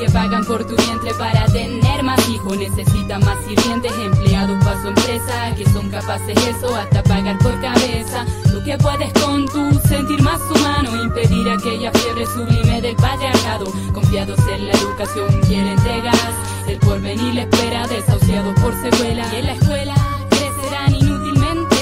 Que 0.05 0.11
pagan 0.11 0.45
por 0.45 0.63
tu 0.63 0.75
vientre 0.75 1.11
para 1.15 1.47
tener 1.47 2.03
más 2.03 2.29
hijos. 2.29 2.55
Necesitan 2.55 3.25
más 3.25 3.39
sirvientes, 3.47 3.91
empleados 3.97 4.63
para 4.63 4.79
su 4.79 4.89
empresa 4.89 5.55
Que 5.57 5.65
son 5.71 5.89
capaces 5.89 6.37
eso 6.45 6.75
hasta 6.75 7.01
pagar 7.01 7.39
por 7.39 7.59
cabeza. 7.59 8.23
Tú 8.43 8.63
que 8.63 8.77
puedes 8.77 9.11
con 9.13 9.47
tu 9.47 9.79
sentir 9.87 10.21
más 10.21 10.39
humano 10.51 11.01
Impedir 11.01 11.49
aquella 11.49 11.91
fiebre 11.91 12.27
sublime 12.27 12.81
del 12.81 12.95
patriarcado. 12.97 13.65
Confiados 13.93 14.37
en 14.47 14.67
la 14.67 14.73
educación 14.73 15.41
que 15.41 15.57
le 15.57 15.71
entregas. 15.71 16.33
El 16.67 16.77
porvenir 16.77 17.39
espera 17.39 17.87
desahuciados 17.87 18.53
por 18.61 18.79
secuela. 18.83 19.25
Y 19.33 19.35
en 19.37 19.45
la 19.47 19.53
escuela 19.53 19.95
crecerán 20.29 20.93
inútilmente 20.93 21.77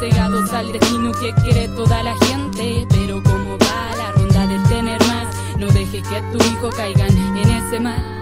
Cegados 0.00 0.50
al 0.54 0.72
destino 0.72 1.12
que 1.12 1.34
quiere 1.42 1.68
toda 1.68 2.02
la 2.02 2.16
gente. 2.24 2.86
Pero 2.88 3.22
como 3.22 3.58
va 3.58 3.96
la 3.98 4.12
ronda 4.12 4.46
del 4.46 4.62
tener 4.62 5.00
más 5.08 5.26
No 5.58 5.66
dejes 5.66 6.02
que 6.08 6.22
tu 6.32 6.42
hijo 6.42 6.70
caigan 6.74 7.10
en 7.10 7.15
ese 7.76 7.80
mal 7.80 8.16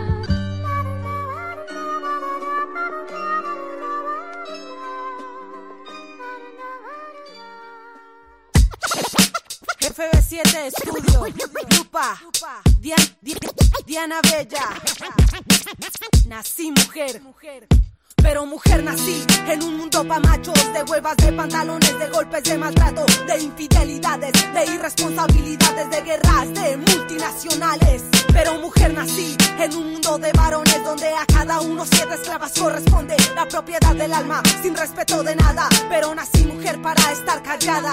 FB7 9.81 10.67
Estudio, 10.67 11.27
Lupa, 11.79 12.19
Dian- 12.81 13.17
Di- 13.21 13.35
Diana 13.87 14.21
Bella. 14.23 14.75
Nací 16.27 16.71
mujer. 16.73 17.21
Pero 18.25 18.47
mujer 18.47 18.83
nací 18.83 19.23
en 19.47 19.63
un 19.63 19.77
mundo 19.77 20.03
pa' 20.03 20.19
machos 20.19 20.59
De 20.73 20.83
huevas, 20.91 21.15
de 21.19 21.31
pantalones, 21.31 21.99
de 21.99 22.09
golpes, 22.09 22.43
de 22.43 22.57
maltrato 22.57 23.05
De 23.29 23.43
infidelidades, 23.43 24.33
de 24.33 24.65
irresponsabilidades 24.75 25.91
De 25.91 26.01
guerras, 26.01 26.55
de 26.55 26.77
multinacionales. 26.79 28.03
Pero 28.33 28.59
mujer 28.61 28.95
nací 28.95 29.37
en 29.59 29.77
un 29.77 29.93
mundo 29.93 30.19
de 30.19 30.33
varones 30.33 30.83
Donde 30.83 31.09
a 31.09 31.27
cada 31.27 31.61
uno 31.61 31.85
siete 31.85 32.15
esclavas 32.15 32.53
corresponde 32.59 33.15
La 33.35 33.47
propiedad 33.47 33.95
del 33.95 34.15
alma, 34.15 34.43
sin 34.63 34.75
respeto 34.75 35.23
de 35.23 35.37
nada. 35.37 35.69
Pero 35.91 36.15
nací 36.15 36.47
mujer 36.47 36.81
para 36.81 37.13
estar 37.13 37.43
callada. 37.43 37.93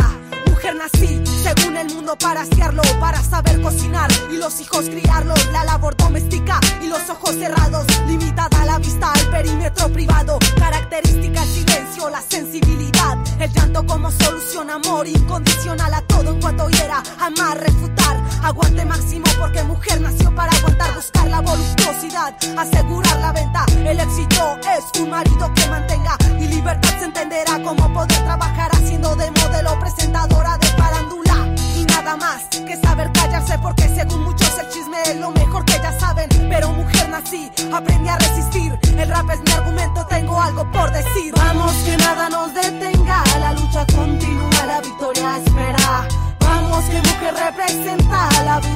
Mujer 0.61 0.75
nací, 0.75 1.23
según 1.41 1.75
el 1.75 1.87
mundo 1.91 2.15
para 2.19 2.41
asearlo, 2.41 2.83
para 2.99 3.19
saber 3.23 3.59
cocinar 3.63 4.11
y 4.31 4.37
los 4.37 4.61
hijos 4.61 4.85
criarlos, 4.85 5.43
la 5.51 5.63
labor 5.63 5.97
doméstica 5.97 6.59
y 6.83 6.87
los 6.87 7.09
ojos 7.09 7.31
cerrados, 7.31 7.87
limitada 8.05 8.63
la 8.65 8.77
vista 8.77 9.11
al 9.11 9.27
perímetro 9.31 9.89
privado, 9.89 10.20
característica 10.55 11.41
el 11.41 11.49
silencio, 11.49 12.09
la 12.09 12.21
sensibilidad, 12.21 13.17
el 13.39 13.51
llanto 13.51 13.83
como 13.85 14.11
solución, 14.11 14.69
amor 14.69 15.07
incondicional 15.07 15.93
a 15.93 16.01
todo 16.01 16.29
en 16.29 16.39
cuanto 16.39 16.69
hiera, 16.69 17.01
amar, 17.19 17.59
refutar, 17.59 18.21
aguante 18.43 18.85
máximo 18.85 19.25
porque 19.39 19.63
mujer 19.63 19.99
nació 19.99 20.33
para 20.35 20.51
aguantar, 20.51 20.93
buscar 20.93 21.27
la 21.27 21.41
voluptuosidad, 21.41 22.35
asegurar 22.57 23.19
la 23.19 23.31
venta, 23.31 23.65
el 23.83 23.99
éxito 23.99 24.59
es 24.77 25.01
un 25.01 25.09
marido 25.09 25.51
que 25.55 25.67
mantenga 25.67 26.15
y 26.39 26.47
libertad 26.47 26.99
se 26.99 27.05
entenderá. 27.05 27.59
Como 27.63 27.91
poder 27.93 28.23
trabajar 28.23 28.69
haciendo 28.73 29.15
de 29.15 29.31
modelo 29.31 29.79
presentadora 29.79 30.57
de 30.57 30.67
farándula. 30.67 31.21
y 31.21 31.30
nada 32.03 32.17
más 32.17 32.43
que 32.49 32.77
saber 32.77 33.11
callarse 33.11 33.57
porque 33.59 33.87
según 33.89 34.23
muchos 34.23 34.57
el 34.57 34.67
chisme 34.69 34.97
es 35.05 35.17
lo 35.17 35.31
mejor 35.31 35.63
que 35.65 35.73
ya 35.73 35.97
saben. 35.99 36.29
Pero 36.49 36.71
mujer 36.71 37.09
nací 37.09 37.51
aprendí 37.71 38.09
a 38.09 38.17
resistir. 38.17 38.77
El 38.97 39.09
rap 39.09 39.29
es 39.29 39.39
mi 39.41 39.51
argumento 39.51 40.05
tengo 40.07 40.41
algo 40.41 40.69
por 40.71 40.91
decir. 40.91 41.33
Vamos 41.35 41.73
que 41.85 41.97
nada 41.97 42.29
nos 42.29 42.53
detenga, 42.53 43.23
la 43.39 43.53
lucha 43.53 43.85
continúa, 43.95 44.65
la 44.65 44.81
victoria 44.81 45.37
espera. 45.37 46.07
Vamos 46.39 46.83
que 46.85 46.97
mujer 46.97 47.33
representa 47.35 48.29
la 48.45 48.59
vida, 48.59 48.70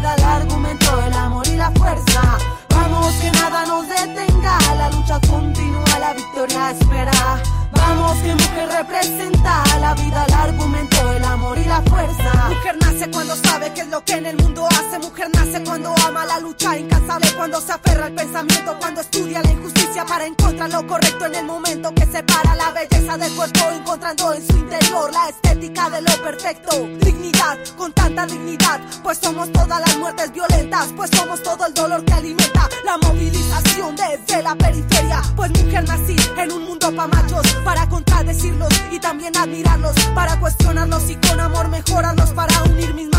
que 14.06 14.14
en 14.14 14.26
el 14.26 14.38
mundo 14.38 14.68
hace. 14.68 15.00
Mujer 15.00 15.30
nace 15.34 15.64
cuando 15.64 15.94
ama 16.06 16.26
la 16.26 16.40
lucha 16.40 16.78
incansable, 16.78 17.28
cuando 17.36 17.60
se 17.60 17.72
aferra 17.72 18.06
al 18.06 18.14
pensamiento, 18.14 18.78
cuando 18.80 19.02
estudia 19.02 19.42
la 19.42 19.52
injusticia 19.52 20.06
para 20.06 20.26
encontrar 20.26 20.70
lo 20.72 20.86
correcto 20.88 21.26
en 21.26 21.36
el 21.36 21.46
momento 21.46 21.94
que 21.94 22.06
separa 22.06 22.56
la 22.56 22.72
belleza 22.72 23.18
del 23.18 23.34
cuerpo, 23.34 23.72
encontrando 23.72 24.34
en 24.34 24.48
su 24.48 24.58
interior 24.58 25.12
la 25.12 25.30
estética 25.30 25.90
de 25.90 26.02
lo 26.02 26.24
perfecto. 26.24 26.88
Dignidad, 27.02 27.58
con 27.78 27.92
tanta 27.94 28.26
dignidad, 28.26 28.80
pues 29.04 29.18
somos 29.18 29.52
todas 29.52 29.80
las 29.80 29.98
muertes 29.98 30.32
violentas, 30.32 30.90
pues 30.96 31.10
somos 31.12 31.42
todo 31.42 31.66
el 31.66 31.74
dolor 31.74 32.04
que 32.06 32.14
alimenta 32.14 32.70
la 32.84 32.98
movilización 32.98 33.96
desde 33.96 34.44
la 34.44 34.56
periferia. 34.56 35.22
Pues 35.36 35.52
mujer 35.52 35.88
nací 35.88 36.16
en 36.38 36.52
un 36.52 36.64
mundo 36.64 36.96
pa' 36.96 37.08
machos, 37.08 37.46
para 37.64 37.88
contradecirlos 37.90 38.70
y 38.92 39.00
también 39.00 39.36
admirarlos, 39.36 39.96
para 40.14 40.40
cuestionarlos 40.40 41.10
y 41.10 41.16
con 41.16 41.40
amor 41.40 41.68
mejorarlos, 41.70 42.30
para 42.32 42.64
unir 42.64 42.94
mis 42.94 43.15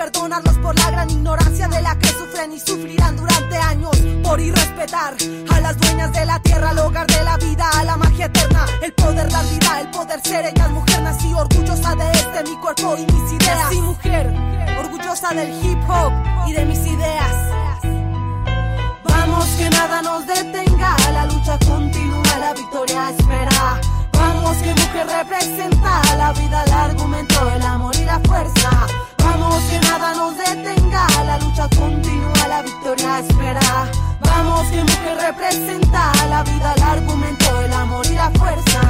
perdonarlos 0.00 0.56
por 0.60 0.74
la 0.78 0.90
gran 0.90 1.10
ignorancia 1.10 1.68
de 1.68 1.82
la 1.82 1.94
que 1.98 2.08
sufren 2.08 2.50
y 2.54 2.58
sufrirán 2.58 3.18
durante 3.18 3.56
años, 3.58 3.94
por 4.24 4.40
irrespetar 4.40 5.14
a 5.52 5.60
las 5.60 5.76
dueñas 5.76 6.10
de 6.14 6.24
la 6.24 6.40
tierra, 6.40 6.70
al 6.70 6.78
hogar 6.78 7.06
de 7.06 7.22
la 7.22 7.36
vida, 7.36 7.68
a 7.68 7.84
la 7.84 7.98
magia 7.98 8.24
eterna, 8.24 8.64
el 8.80 8.94
poder 8.94 9.30
dar 9.30 9.44
vida, 9.44 9.80
el 9.82 9.90
poder 9.90 10.20
ser 10.22 10.46
ellas, 10.46 10.70
mujer 10.70 11.02
nací 11.02 11.30
orgullosa 11.34 11.94
de 11.96 12.12
este 12.12 12.44
mi 12.44 12.56
cuerpo 12.56 12.96
y 12.96 13.12
mis 13.12 13.32
ideas. 13.32 13.68
Sí, 13.68 13.80
mujer, 13.82 14.34
orgullosa 14.78 15.34
del 15.34 15.50
hip 15.62 15.90
hop 15.90 16.12
y 16.48 16.52
de 16.54 16.64
mis 16.64 16.78
ideas. 16.78 17.36
Vamos 19.04 19.44
que 19.58 19.68
nada 19.68 20.00
nos 20.00 20.26
detenga, 20.26 20.96
la 21.12 21.26
lucha 21.26 21.58
continúa, 21.58 22.38
la 22.38 22.54
victoria 22.54 23.10
espera. 23.10 23.99
Vamos 24.20 24.56
que 24.58 24.74
mujer 24.74 25.06
representa 25.06 26.02
la 26.16 26.32
vida, 26.32 26.62
el 26.64 26.72
argumento, 26.72 27.50
el 27.54 27.62
amor 27.62 27.94
y 27.96 28.04
la 28.04 28.20
fuerza. 28.20 28.70
Vamos 29.18 29.62
que 29.64 29.78
nada 29.80 30.14
nos 30.14 30.36
detenga, 30.36 31.06
la 31.24 31.38
lucha 31.38 31.68
continúa, 31.78 32.48
la 32.48 32.62
victoria 32.62 33.20
espera. 33.20 33.90
Vamos 34.20 34.66
que 34.68 34.82
mujer 34.82 35.16
representa 35.28 36.12
la 36.28 36.42
vida, 36.42 36.74
el 36.76 36.82
argumento, 36.82 37.60
el 37.60 37.72
amor 37.72 38.06
y 38.06 38.14
la 38.14 38.30
fuerza. 38.32 38.80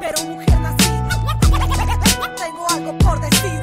Pero 0.00 0.24
mujer 0.24 0.60
nací, 0.60 0.90
tengo 2.36 2.66
algo 2.70 2.98
por 2.98 3.20
decir, 3.20 3.59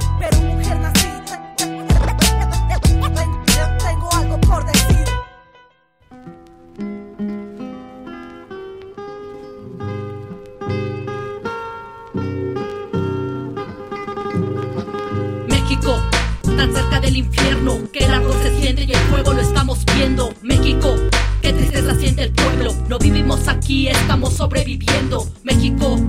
del 17.00 17.18
infierno, 17.18 17.80
que 17.92 18.00
el 18.00 18.14
árbol 18.14 18.36
se 18.42 18.60
siente 18.60 18.84
y 18.84 18.92
el 18.92 19.00
fuego 19.10 19.34
lo 19.34 19.42
estamos 19.42 19.80
viendo. 19.96 20.34
México, 20.42 20.96
qué 21.42 21.54
tristeza 21.54 21.96
siente 21.96 22.24
el 22.24 22.32
pueblo, 22.32 22.74
no 22.90 22.98
vivimos 22.98 23.48
aquí, 23.48 23.88
estamos 23.88 24.34
sobreviviendo. 24.34 25.28
México, 25.44 26.00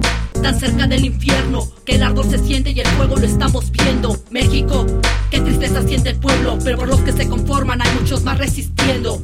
tan 0.42 0.58
cerca 0.58 0.86
del 0.86 1.04
infierno, 1.04 1.68
que 1.84 1.96
el 1.96 2.02
árbol 2.02 2.30
se 2.30 2.38
siente 2.38 2.70
y 2.70 2.80
el 2.80 2.86
fuego 2.86 3.16
lo 3.16 3.26
estamos 3.26 3.70
viendo. 3.70 4.16
México, 4.30 4.86
qué 5.30 5.40
tristeza 5.40 5.82
siente 5.82 6.10
el 6.10 6.16
pueblo, 6.16 6.58
pero 6.64 6.78
por 6.78 6.88
los 6.88 7.00
que 7.00 7.12
se 7.12 7.28
conforman 7.28 7.82
hay 7.82 7.94
muchos 8.00 8.24
más 8.24 8.38
resistiendo. 8.38 9.22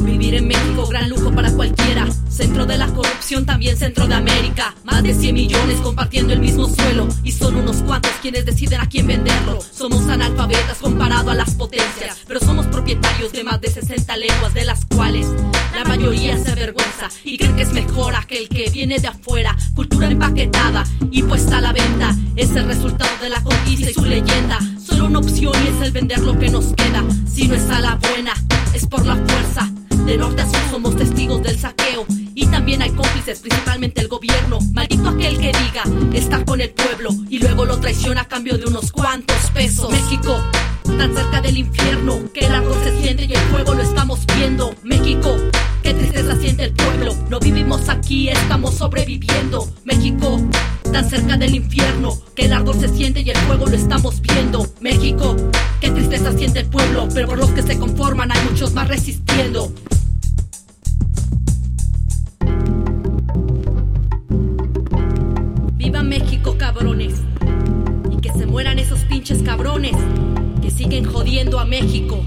Vivir 0.00 0.34
en 0.34 0.48
México, 0.48 0.86
gran 0.86 1.10
lujo 1.10 1.30
para 1.32 1.52
cualquiera. 1.52 2.08
Centro 2.38 2.66
de 2.66 2.78
la 2.78 2.86
corrupción, 2.86 3.44
también 3.44 3.76
centro 3.76 4.06
de 4.06 4.14
América. 4.14 4.72
Más 4.84 5.02
de 5.02 5.12
100 5.12 5.34
millones 5.34 5.80
compartiendo 5.80 6.32
el 6.32 6.38
mismo 6.38 6.68
suelo. 6.68 7.08
Y 7.24 7.32
son 7.32 7.56
unos 7.56 7.78
cuantos 7.78 8.12
quienes 8.22 8.46
deciden 8.46 8.80
a 8.80 8.88
quién 8.88 9.08
venderlo. 9.08 9.58
Somos 9.60 10.08
analfabetas 10.08 10.78
comparado 10.78 11.32
a 11.32 11.34
las 11.34 11.56
potencias. 11.56 12.16
Pero 12.28 12.38
somos 12.38 12.66
propietarios 12.66 13.32
de 13.32 13.42
más 13.42 13.60
de 13.60 13.72
60 13.72 14.16
lenguas, 14.18 14.54
de 14.54 14.64
las 14.64 14.84
cuales 14.84 15.26
la 15.74 15.82
mayoría 15.84 16.38
se 16.38 16.52
avergüenza. 16.52 17.08
Y 17.24 17.38
creen 17.38 17.56
que 17.56 17.62
es 17.62 17.72
mejor 17.72 18.14
aquel 18.14 18.48
que 18.48 18.70
viene 18.70 19.00
de 19.00 19.08
afuera. 19.08 19.56
Cultura 19.74 20.08
empaquetada 20.08 20.84
y 21.10 21.24
puesta 21.24 21.58
a 21.58 21.60
la 21.60 21.72
venta. 21.72 22.14
Es 22.36 22.54
el 22.54 22.66
resultado 22.66 23.10
de 23.20 23.30
la 23.30 23.42
conquista 23.42 23.90
y 23.90 23.94
su 23.94 24.04
leyenda. 24.04 24.60
Solo 24.80 25.06
una 25.06 25.18
opción 25.18 25.54
y 25.64 25.76
es 25.76 25.82
el 25.82 25.90
vender 25.90 26.20
lo 26.20 26.38
que 26.38 26.50
nos 26.50 26.66
queda. 26.66 27.02
Si 27.28 27.48
no 27.48 27.56
es 27.56 27.68
a 27.68 27.80
la 27.80 27.96
buena, 27.96 28.32
es 28.72 28.86
por 28.86 29.04
la 29.04 29.16
fuerza. 29.16 29.68
De 30.06 30.16
norte 30.16 30.42
a 30.42 30.46
sur 30.46 30.60
somos 30.70 30.96
testigos 30.96 31.42
del 31.42 31.58
saqueo 31.58 32.06
y 32.38 32.46
también 32.46 32.80
hay 32.82 32.90
cómplices, 32.90 33.40
principalmente 33.40 34.00
el 34.00 34.06
gobierno. 34.06 34.60
Maldito 34.72 35.08
aquel 35.08 35.38
que 35.38 35.48
diga 35.48 35.82
estar 36.12 36.44
con 36.44 36.60
el 36.60 36.70
pueblo 36.70 37.10
y 37.28 37.40
luego 37.40 37.64
lo 37.64 37.80
traiciona 37.80 38.20
a 38.20 38.28
cambio 38.28 38.56
de 38.56 38.64
unos 38.66 38.92
cuantos 38.92 39.50
pesos. 39.52 39.90
México, 39.90 40.38
tan 40.84 41.12
cerca 41.16 41.40
del 41.40 41.58
infierno, 41.58 42.20
que 42.32 42.46
el 42.46 42.54
árbol 42.54 42.76
se 42.84 42.96
siente 43.02 43.24
y 43.24 43.32
el 43.32 43.40
fuego 43.50 43.74
lo 43.74 43.82
estamos 43.82 44.20
viendo. 44.36 44.72
México, 44.84 45.34
qué 45.82 45.92
tristeza 45.94 46.36
siente 46.36 46.62
el 46.62 46.72
pueblo, 46.74 47.16
no 47.28 47.40
vivimos 47.40 47.88
aquí, 47.88 48.28
estamos 48.28 48.76
sobreviviendo. 48.76 49.68
México, 49.84 50.40
tan 50.92 51.10
cerca 51.10 51.36
del 51.36 51.56
infierno, 51.56 52.20
que 52.36 52.44
el 52.44 52.52
árbol 52.52 52.78
se 52.78 52.88
siente 52.88 53.20
y 53.20 53.30
el 53.30 53.36
fuego 53.38 53.66
lo 53.66 53.74
estamos 53.74 54.20
viendo. 54.20 54.64
México, 54.80 55.34
qué 55.80 55.90
tristeza 55.90 56.32
siente 56.32 56.60
el 56.60 56.66
pueblo, 56.66 57.08
pero 57.12 57.26
por 57.26 57.38
los 57.38 57.50
que 57.50 57.62
se 57.62 57.76
conforman 57.80 58.30
hay 58.30 58.40
muchos 58.48 58.74
más 58.74 58.86
resistiendo. 58.86 59.72
Y 66.80 68.20
que 68.20 68.32
se 68.32 68.46
mueran 68.46 68.78
esos 68.78 69.00
pinches 69.00 69.42
cabrones 69.42 69.96
que 70.62 70.70
siguen 70.70 71.04
jodiendo 71.04 71.58
a 71.58 71.64
México. 71.64 72.22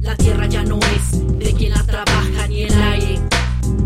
La 0.00 0.14
tierra 0.16 0.46
ya 0.46 0.62
no 0.62 0.78
es 0.78 1.38
de 1.40 1.52
quien 1.54 1.72
la 1.72 1.82
trabaja 1.82 2.46
ni 2.48 2.62
el 2.62 2.82
aire, 2.82 3.18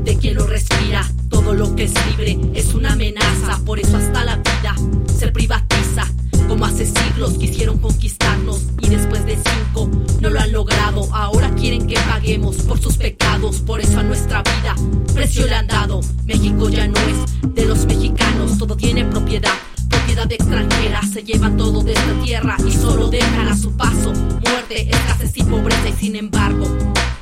de 0.05 0.17
quien 0.19 0.35
lo 0.35 0.47
respira. 0.47 1.07
Todo 1.31 1.55
lo 1.55 1.75
que 1.75 1.85
es 1.85 1.95
libre 2.11 2.39
es 2.55 2.75
una 2.75 2.93
amenaza, 2.93 3.59
por 3.65 3.81
eso 3.81 3.97
hasta 3.97 4.25
la 4.25 4.37
vida 4.37 4.75
se 5.19 5.29
privatiza. 5.29 6.07
Como 6.49 6.67
hace 6.67 6.85
siglos 7.21 7.39
quisieron 7.39 7.79
conquistarnos 7.79 8.63
y 8.81 8.89
después 8.89 9.25
de 9.27 9.37
cinco 9.37 9.91
no 10.21 10.31
lo 10.31 10.41
han 10.41 10.53
logrado. 10.53 11.07
Ahora 11.15 11.51
quieren 11.55 11.87
que 11.87 11.97
paguemos 11.97 12.57
por 12.57 12.81
sus 12.81 12.97
pecados, 12.97 13.61
por 13.61 13.81
eso 13.81 14.01
a 14.01 14.03
nuestra 14.03 14.43
vida 14.43 14.75
precio 15.13 15.47
le 15.47 15.55
han 15.55 15.67
dado. 15.67 16.01
México 16.25 16.71
ya 16.71 16.87
no 16.89 16.99
es 17.01 17.55
de 17.55 17.67
los 17.67 17.85
mexicanos, 17.85 18.57
todo 18.57 18.75
tiene 18.75 19.05
propiedad. 19.05 19.53
Propiedad 19.89 20.33
extranjera, 20.33 21.03
se 21.03 21.23
llevan 21.23 21.57
todo 21.57 21.83
de 21.83 21.93
esta 21.93 22.23
tierra 22.23 22.57
y 22.67 22.73
solo 22.73 23.09
dejan 23.09 23.49
a 23.49 23.57
su 23.57 23.73
paso 23.73 24.13
muerte, 24.13 24.89
escasez 24.89 25.37
y 25.37 25.43
pobreza. 25.43 25.89
Y 25.91 25.93
sin 25.93 26.17
embargo, 26.17 26.65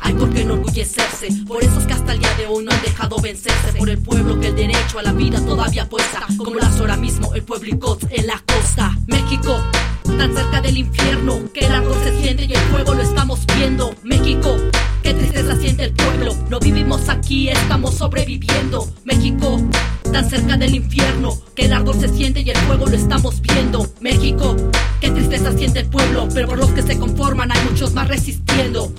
hay 0.01 0.14
por 0.14 0.30
qué 0.30 0.42
enorgullecerse. 0.42 1.28
Por 1.46 1.62
eso 1.62 1.80
es 1.80 1.86
que 1.86 1.92
hasta 1.92 2.12
el 2.12 2.20
día 2.20 2.34
de 2.36 2.46
hoy 2.46 2.64
no 2.64 2.70
han 2.70 2.82
dejado 2.82 3.16
vencerse 3.20 3.72
por 3.76 3.90
el 3.90 3.99
pueblo 3.99 4.38
que 4.38 4.49
el 4.49 4.55
derecho 4.55 5.01
a 5.01 5.03
la 5.03 5.12
vida 5.12 5.44
todavía 5.44 5.88
puesta. 5.88 6.26
Como 6.36 6.55
las 6.55 6.78
ahora 6.78 6.96
mismo 6.96 7.34
el 7.34 7.42
pueblo 7.42 7.99
en 8.11 8.26
la 8.26 8.42
costa. 8.46 8.96
México, 9.07 9.59
tan 10.19 10.35
cerca 10.35 10.61
del 10.61 10.77
infierno, 10.77 11.41
que 11.55 11.61
el 11.61 11.73
árbol 11.73 11.97
se 12.03 12.21
siente 12.21 12.45
y 12.45 12.53
el 12.53 12.61
fuego 12.73 12.93
lo 12.93 13.03
estamos 13.03 13.41
viendo. 13.57 13.95
México, 14.03 14.57
qué 15.03 15.14
tristeza 15.14 15.57
siente 15.57 15.85
el 15.85 15.93
pueblo. 15.93 16.35
No 16.51 16.59
vivimos 16.59 17.09
aquí, 17.09 17.49
estamos 17.49 17.95
sobreviviendo. 17.95 18.89
México, 19.05 19.61
tan 20.12 20.29
cerca 20.29 20.57
del 20.57 20.75
infierno, 20.75 21.39
que 21.55 21.66
el 21.66 21.73
árbol 21.73 22.01
se 22.01 22.09
siente 22.09 22.41
y 22.41 22.51
el 22.51 22.57
fuego 22.57 22.87
lo 22.87 22.97
estamos 22.97 23.41
viendo. 23.41 23.89
México, 24.01 24.57
qué 25.01 25.11
tristeza 25.11 25.53
siente 25.53 25.81
el 25.81 25.87
pueblo, 25.87 26.29
pero 26.35 26.49
por 26.49 26.59
los 26.59 26.71
que 26.73 26.83
se 26.83 26.99
conforman 26.99 27.53
hay 27.53 27.64
muchos 27.71 27.95
más 27.95 28.09
resistiendo. 28.09 28.93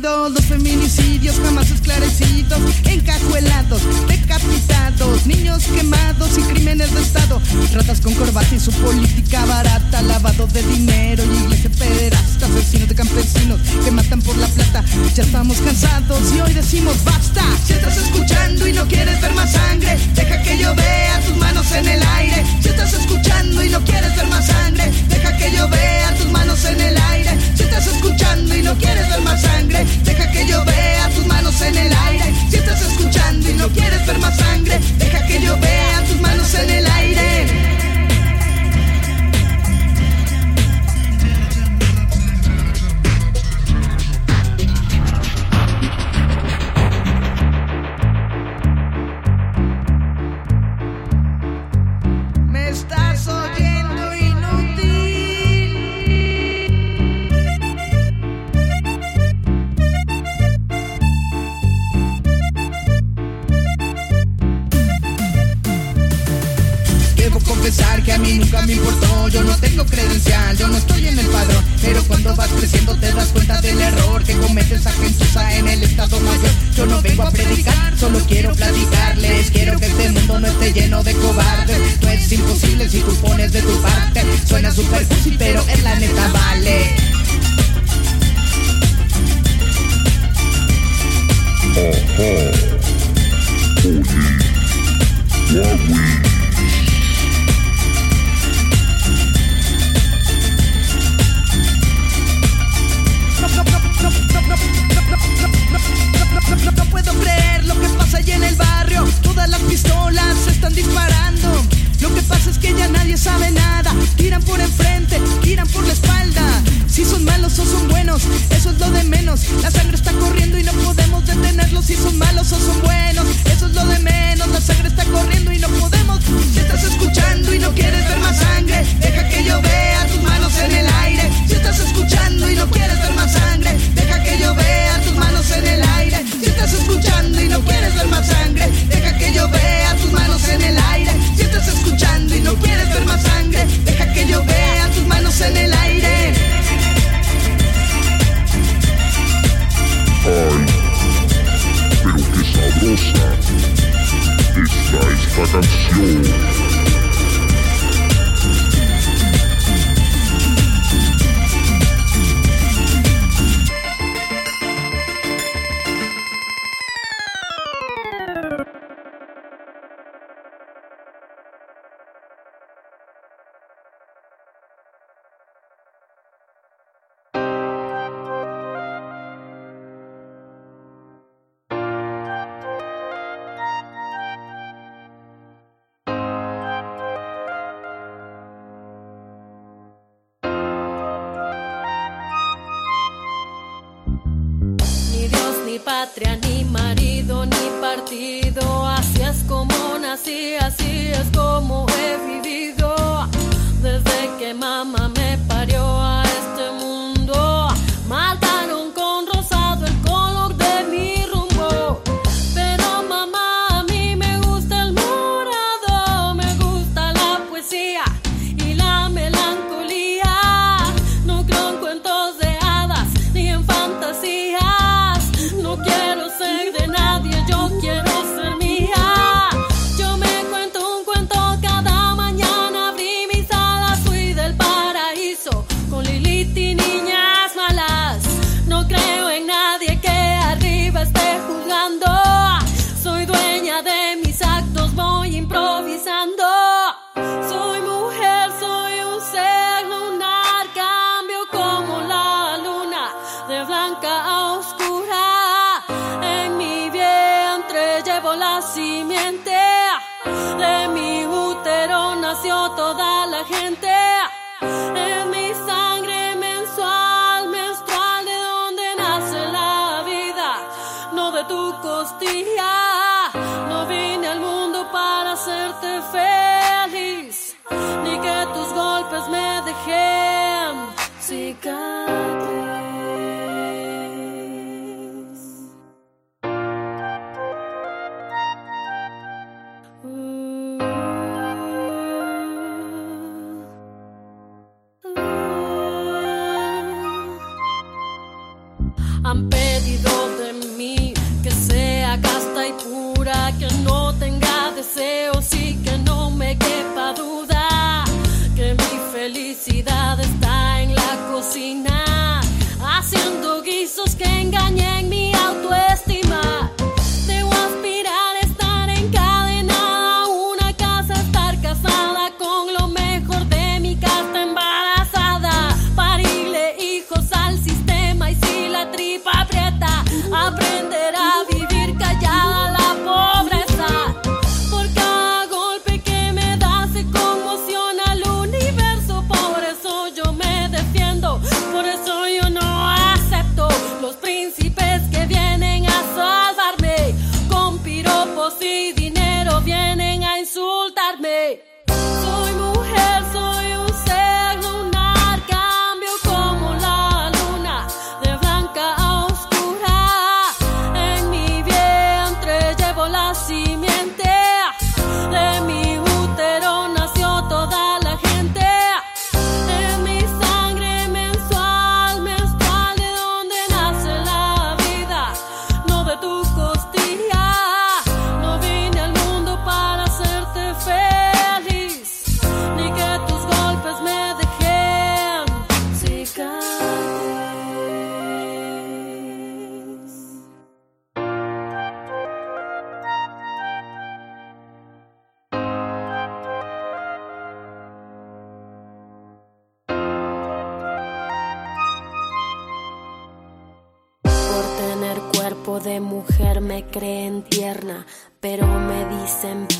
los 0.00 0.44
feminicidios 0.44 1.40
jamás 1.42 1.70
esclarecidos, 1.72 2.60
encajuelados, 2.84 3.82
decapitados, 4.06 5.26
niños 5.26 5.64
quemados 5.64 6.38
y 6.38 6.42
crímenes 6.42 6.94
de 6.94 7.02
Estado, 7.02 7.40
ratas 7.74 8.00
con 8.00 8.14
corbata 8.14 8.54
y 8.54 8.60
su 8.60 8.70
política 8.70 9.44
barata, 9.46 10.00
lavado 10.02 10.46
de 10.46 10.62
dinero 10.62 11.24
y 11.24 11.44
iglesia 11.44 11.70
pederasta, 11.70 12.46
asesinos 12.46 12.88
de 12.88 12.94
campesinos 12.94 13.60
que 13.84 13.90
matan 13.90 14.22
por 14.22 14.36
la 14.36 14.46
plata, 14.46 14.84
ya 15.16 15.24
estamos 15.24 15.58
cansados 15.60 16.32
y 16.32 16.40
hoy 16.42 16.52
decimos 16.52 16.94
basta, 17.02 17.42
si 17.66 17.72
estás 17.72 17.96
escuchando 17.96 18.68
y 18.68 18.72
no 18.74 18.86
quieres 18.86 19.20
ver 19.20 19.34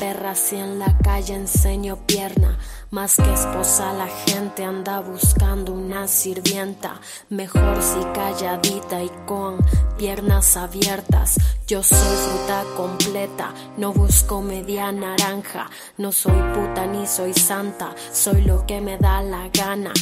dicen 0.09 0.21
perra 0.21 0.35
si 0.35 0.55
en 0.55 0.79
la 0.79 0.97
calle 1.03 1.35
enseño 1.35 1.97
pierna. 2.07 2.57
Más 2.91 3.17
que 3.17 3.33
esposa 3.33 3.93
la 3.93 4.07
gente 4.07 4.63
anda 4.65 4.99
buscando 4.99 5.73
una 5.73 6.07
sirvienta, 6.07 6.99
mejor 7.29 7.83
si 7.83 7.99
calladita 8.15 9.03
y 9.03 9.11
con 9.27 9.57
piernas 9.95 10.57
abiertas. 10.57 11.37
Yo 11.67 11.83
soy 11.83 11.99
fruta 11.99 12.63
completa, 12.75 13.53
no 13.77 13.93
busco 13.93 14.41
media 14.41 14.91
naranja, 14.91 15.69
no 15.97 16.11
soy 16.11 16.41
puta 16.55 16.87
ni 16.87 17.05
soy 17.05 17.35
santa, 17.35 17.93
soy 18.11 18.41
lo 18.41 18.65
que 18.65 18.81
me 18.81 18.97
da 18.97 19.21
la 19.21 19.49
gana. 19.49 19.93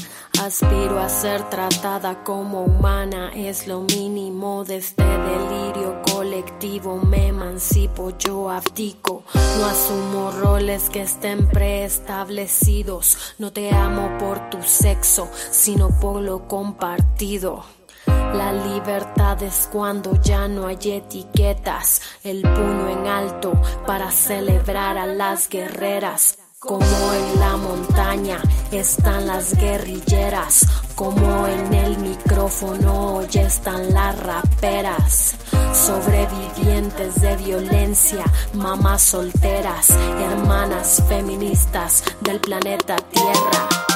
Aspiro 0.42 1.00
a 1.00 1.10
ser 1.10 1.50
tratada 1.50 2.24
como 2.24 2.64
humana, 2.64 3.32
es 3.36 3.68
lo 3.68 3.82
mínimo 3.82 4.64
de 4.64 4.78
este 4.78 5.04
delirio 5.04 6.02
colectivo. 6.14 6.96
Me 6.98 7.28
emancipo, 7.28 8.18
yo 8.18 8.50
abdico. 8.50 9.24
No 9.34 9.66
asumo 9.66 10.32
roles 10.32 10.90
que 10.90 11.02
estén 11.02 11.48
preestablecidos. 11.50 12.77
No 13.40 13.52
te 13.52 13.72
amo 13.74 14.18
por 14.20 14.52
tu 14.52 14.62
sexo, 14.62 15.30
sino 15.50 15.90
por 16.00 16.22
lo 16.22 16.48
compartido. 16.48 17.64
La 18.06 18.54
libertad 18.54 19.42
es 19.42 19.68
cuando 19.72 20.22
ya 20.22 20.48
no 20.48 20.68
hay 20.68 20.78
etiquetas, 20.84 22.02
el 22.24 22.44
puño 22.44 22.90
en 22.90 23.08
alto 23.08 23.54
para 23.88 24.12
celebrar 24.12 24.98
a 25.00 25.08
las 25.08 25.50
guerreras. 25.50 26.38
Como 26.60 26.84
en 27.14 27.40
la 27.40 27.58
montaña 27.58 28.42
están 28.72 29.26
las 29.26 29.56
guerrilleras, 29.56 30.68
como 30.98 31.46
en 31.46 31.74
el 31.76 31.98
micrófono 32.00 33.18
hoy 33.18 33.28
están 33.34 33.94
las 33.94 34.18
raperas. 34.20 35.36
Sobrevivientes 35.72 37.22
de 37.22 37.36
violencia, 37.38 38.26
mamás 38.54 39.04
solteras, 39.04 39.92
hermanas 39.92 41.04
feministas 41.08 42.04
del 42.22 42.40
planeta 42.40 42.96
Tierra. 42.96 43.87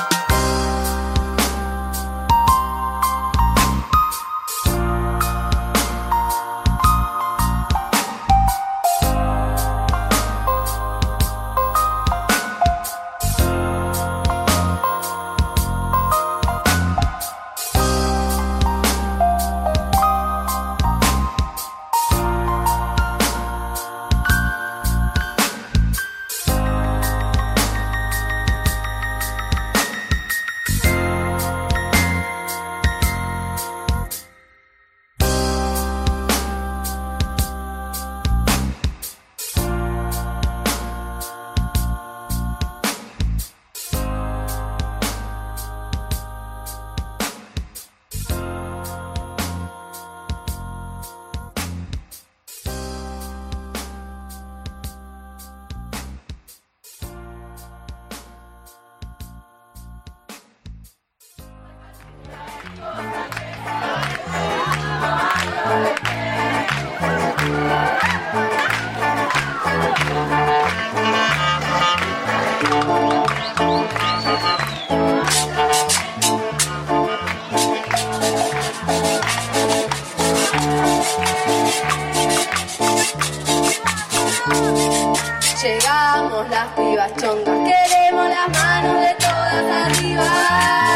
Llegamos 85.62 86.50
las 86.50 86.70
pibas 86.70 87.12
chongas, 87.18 87.60
queremos 87.70 88.28
las 88.30 88.50
manos 88.50 89.00
de 89.00 89.16
todas 89.20 89.86
arriba. 89.86 90.91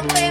I'll. 0.00 0.27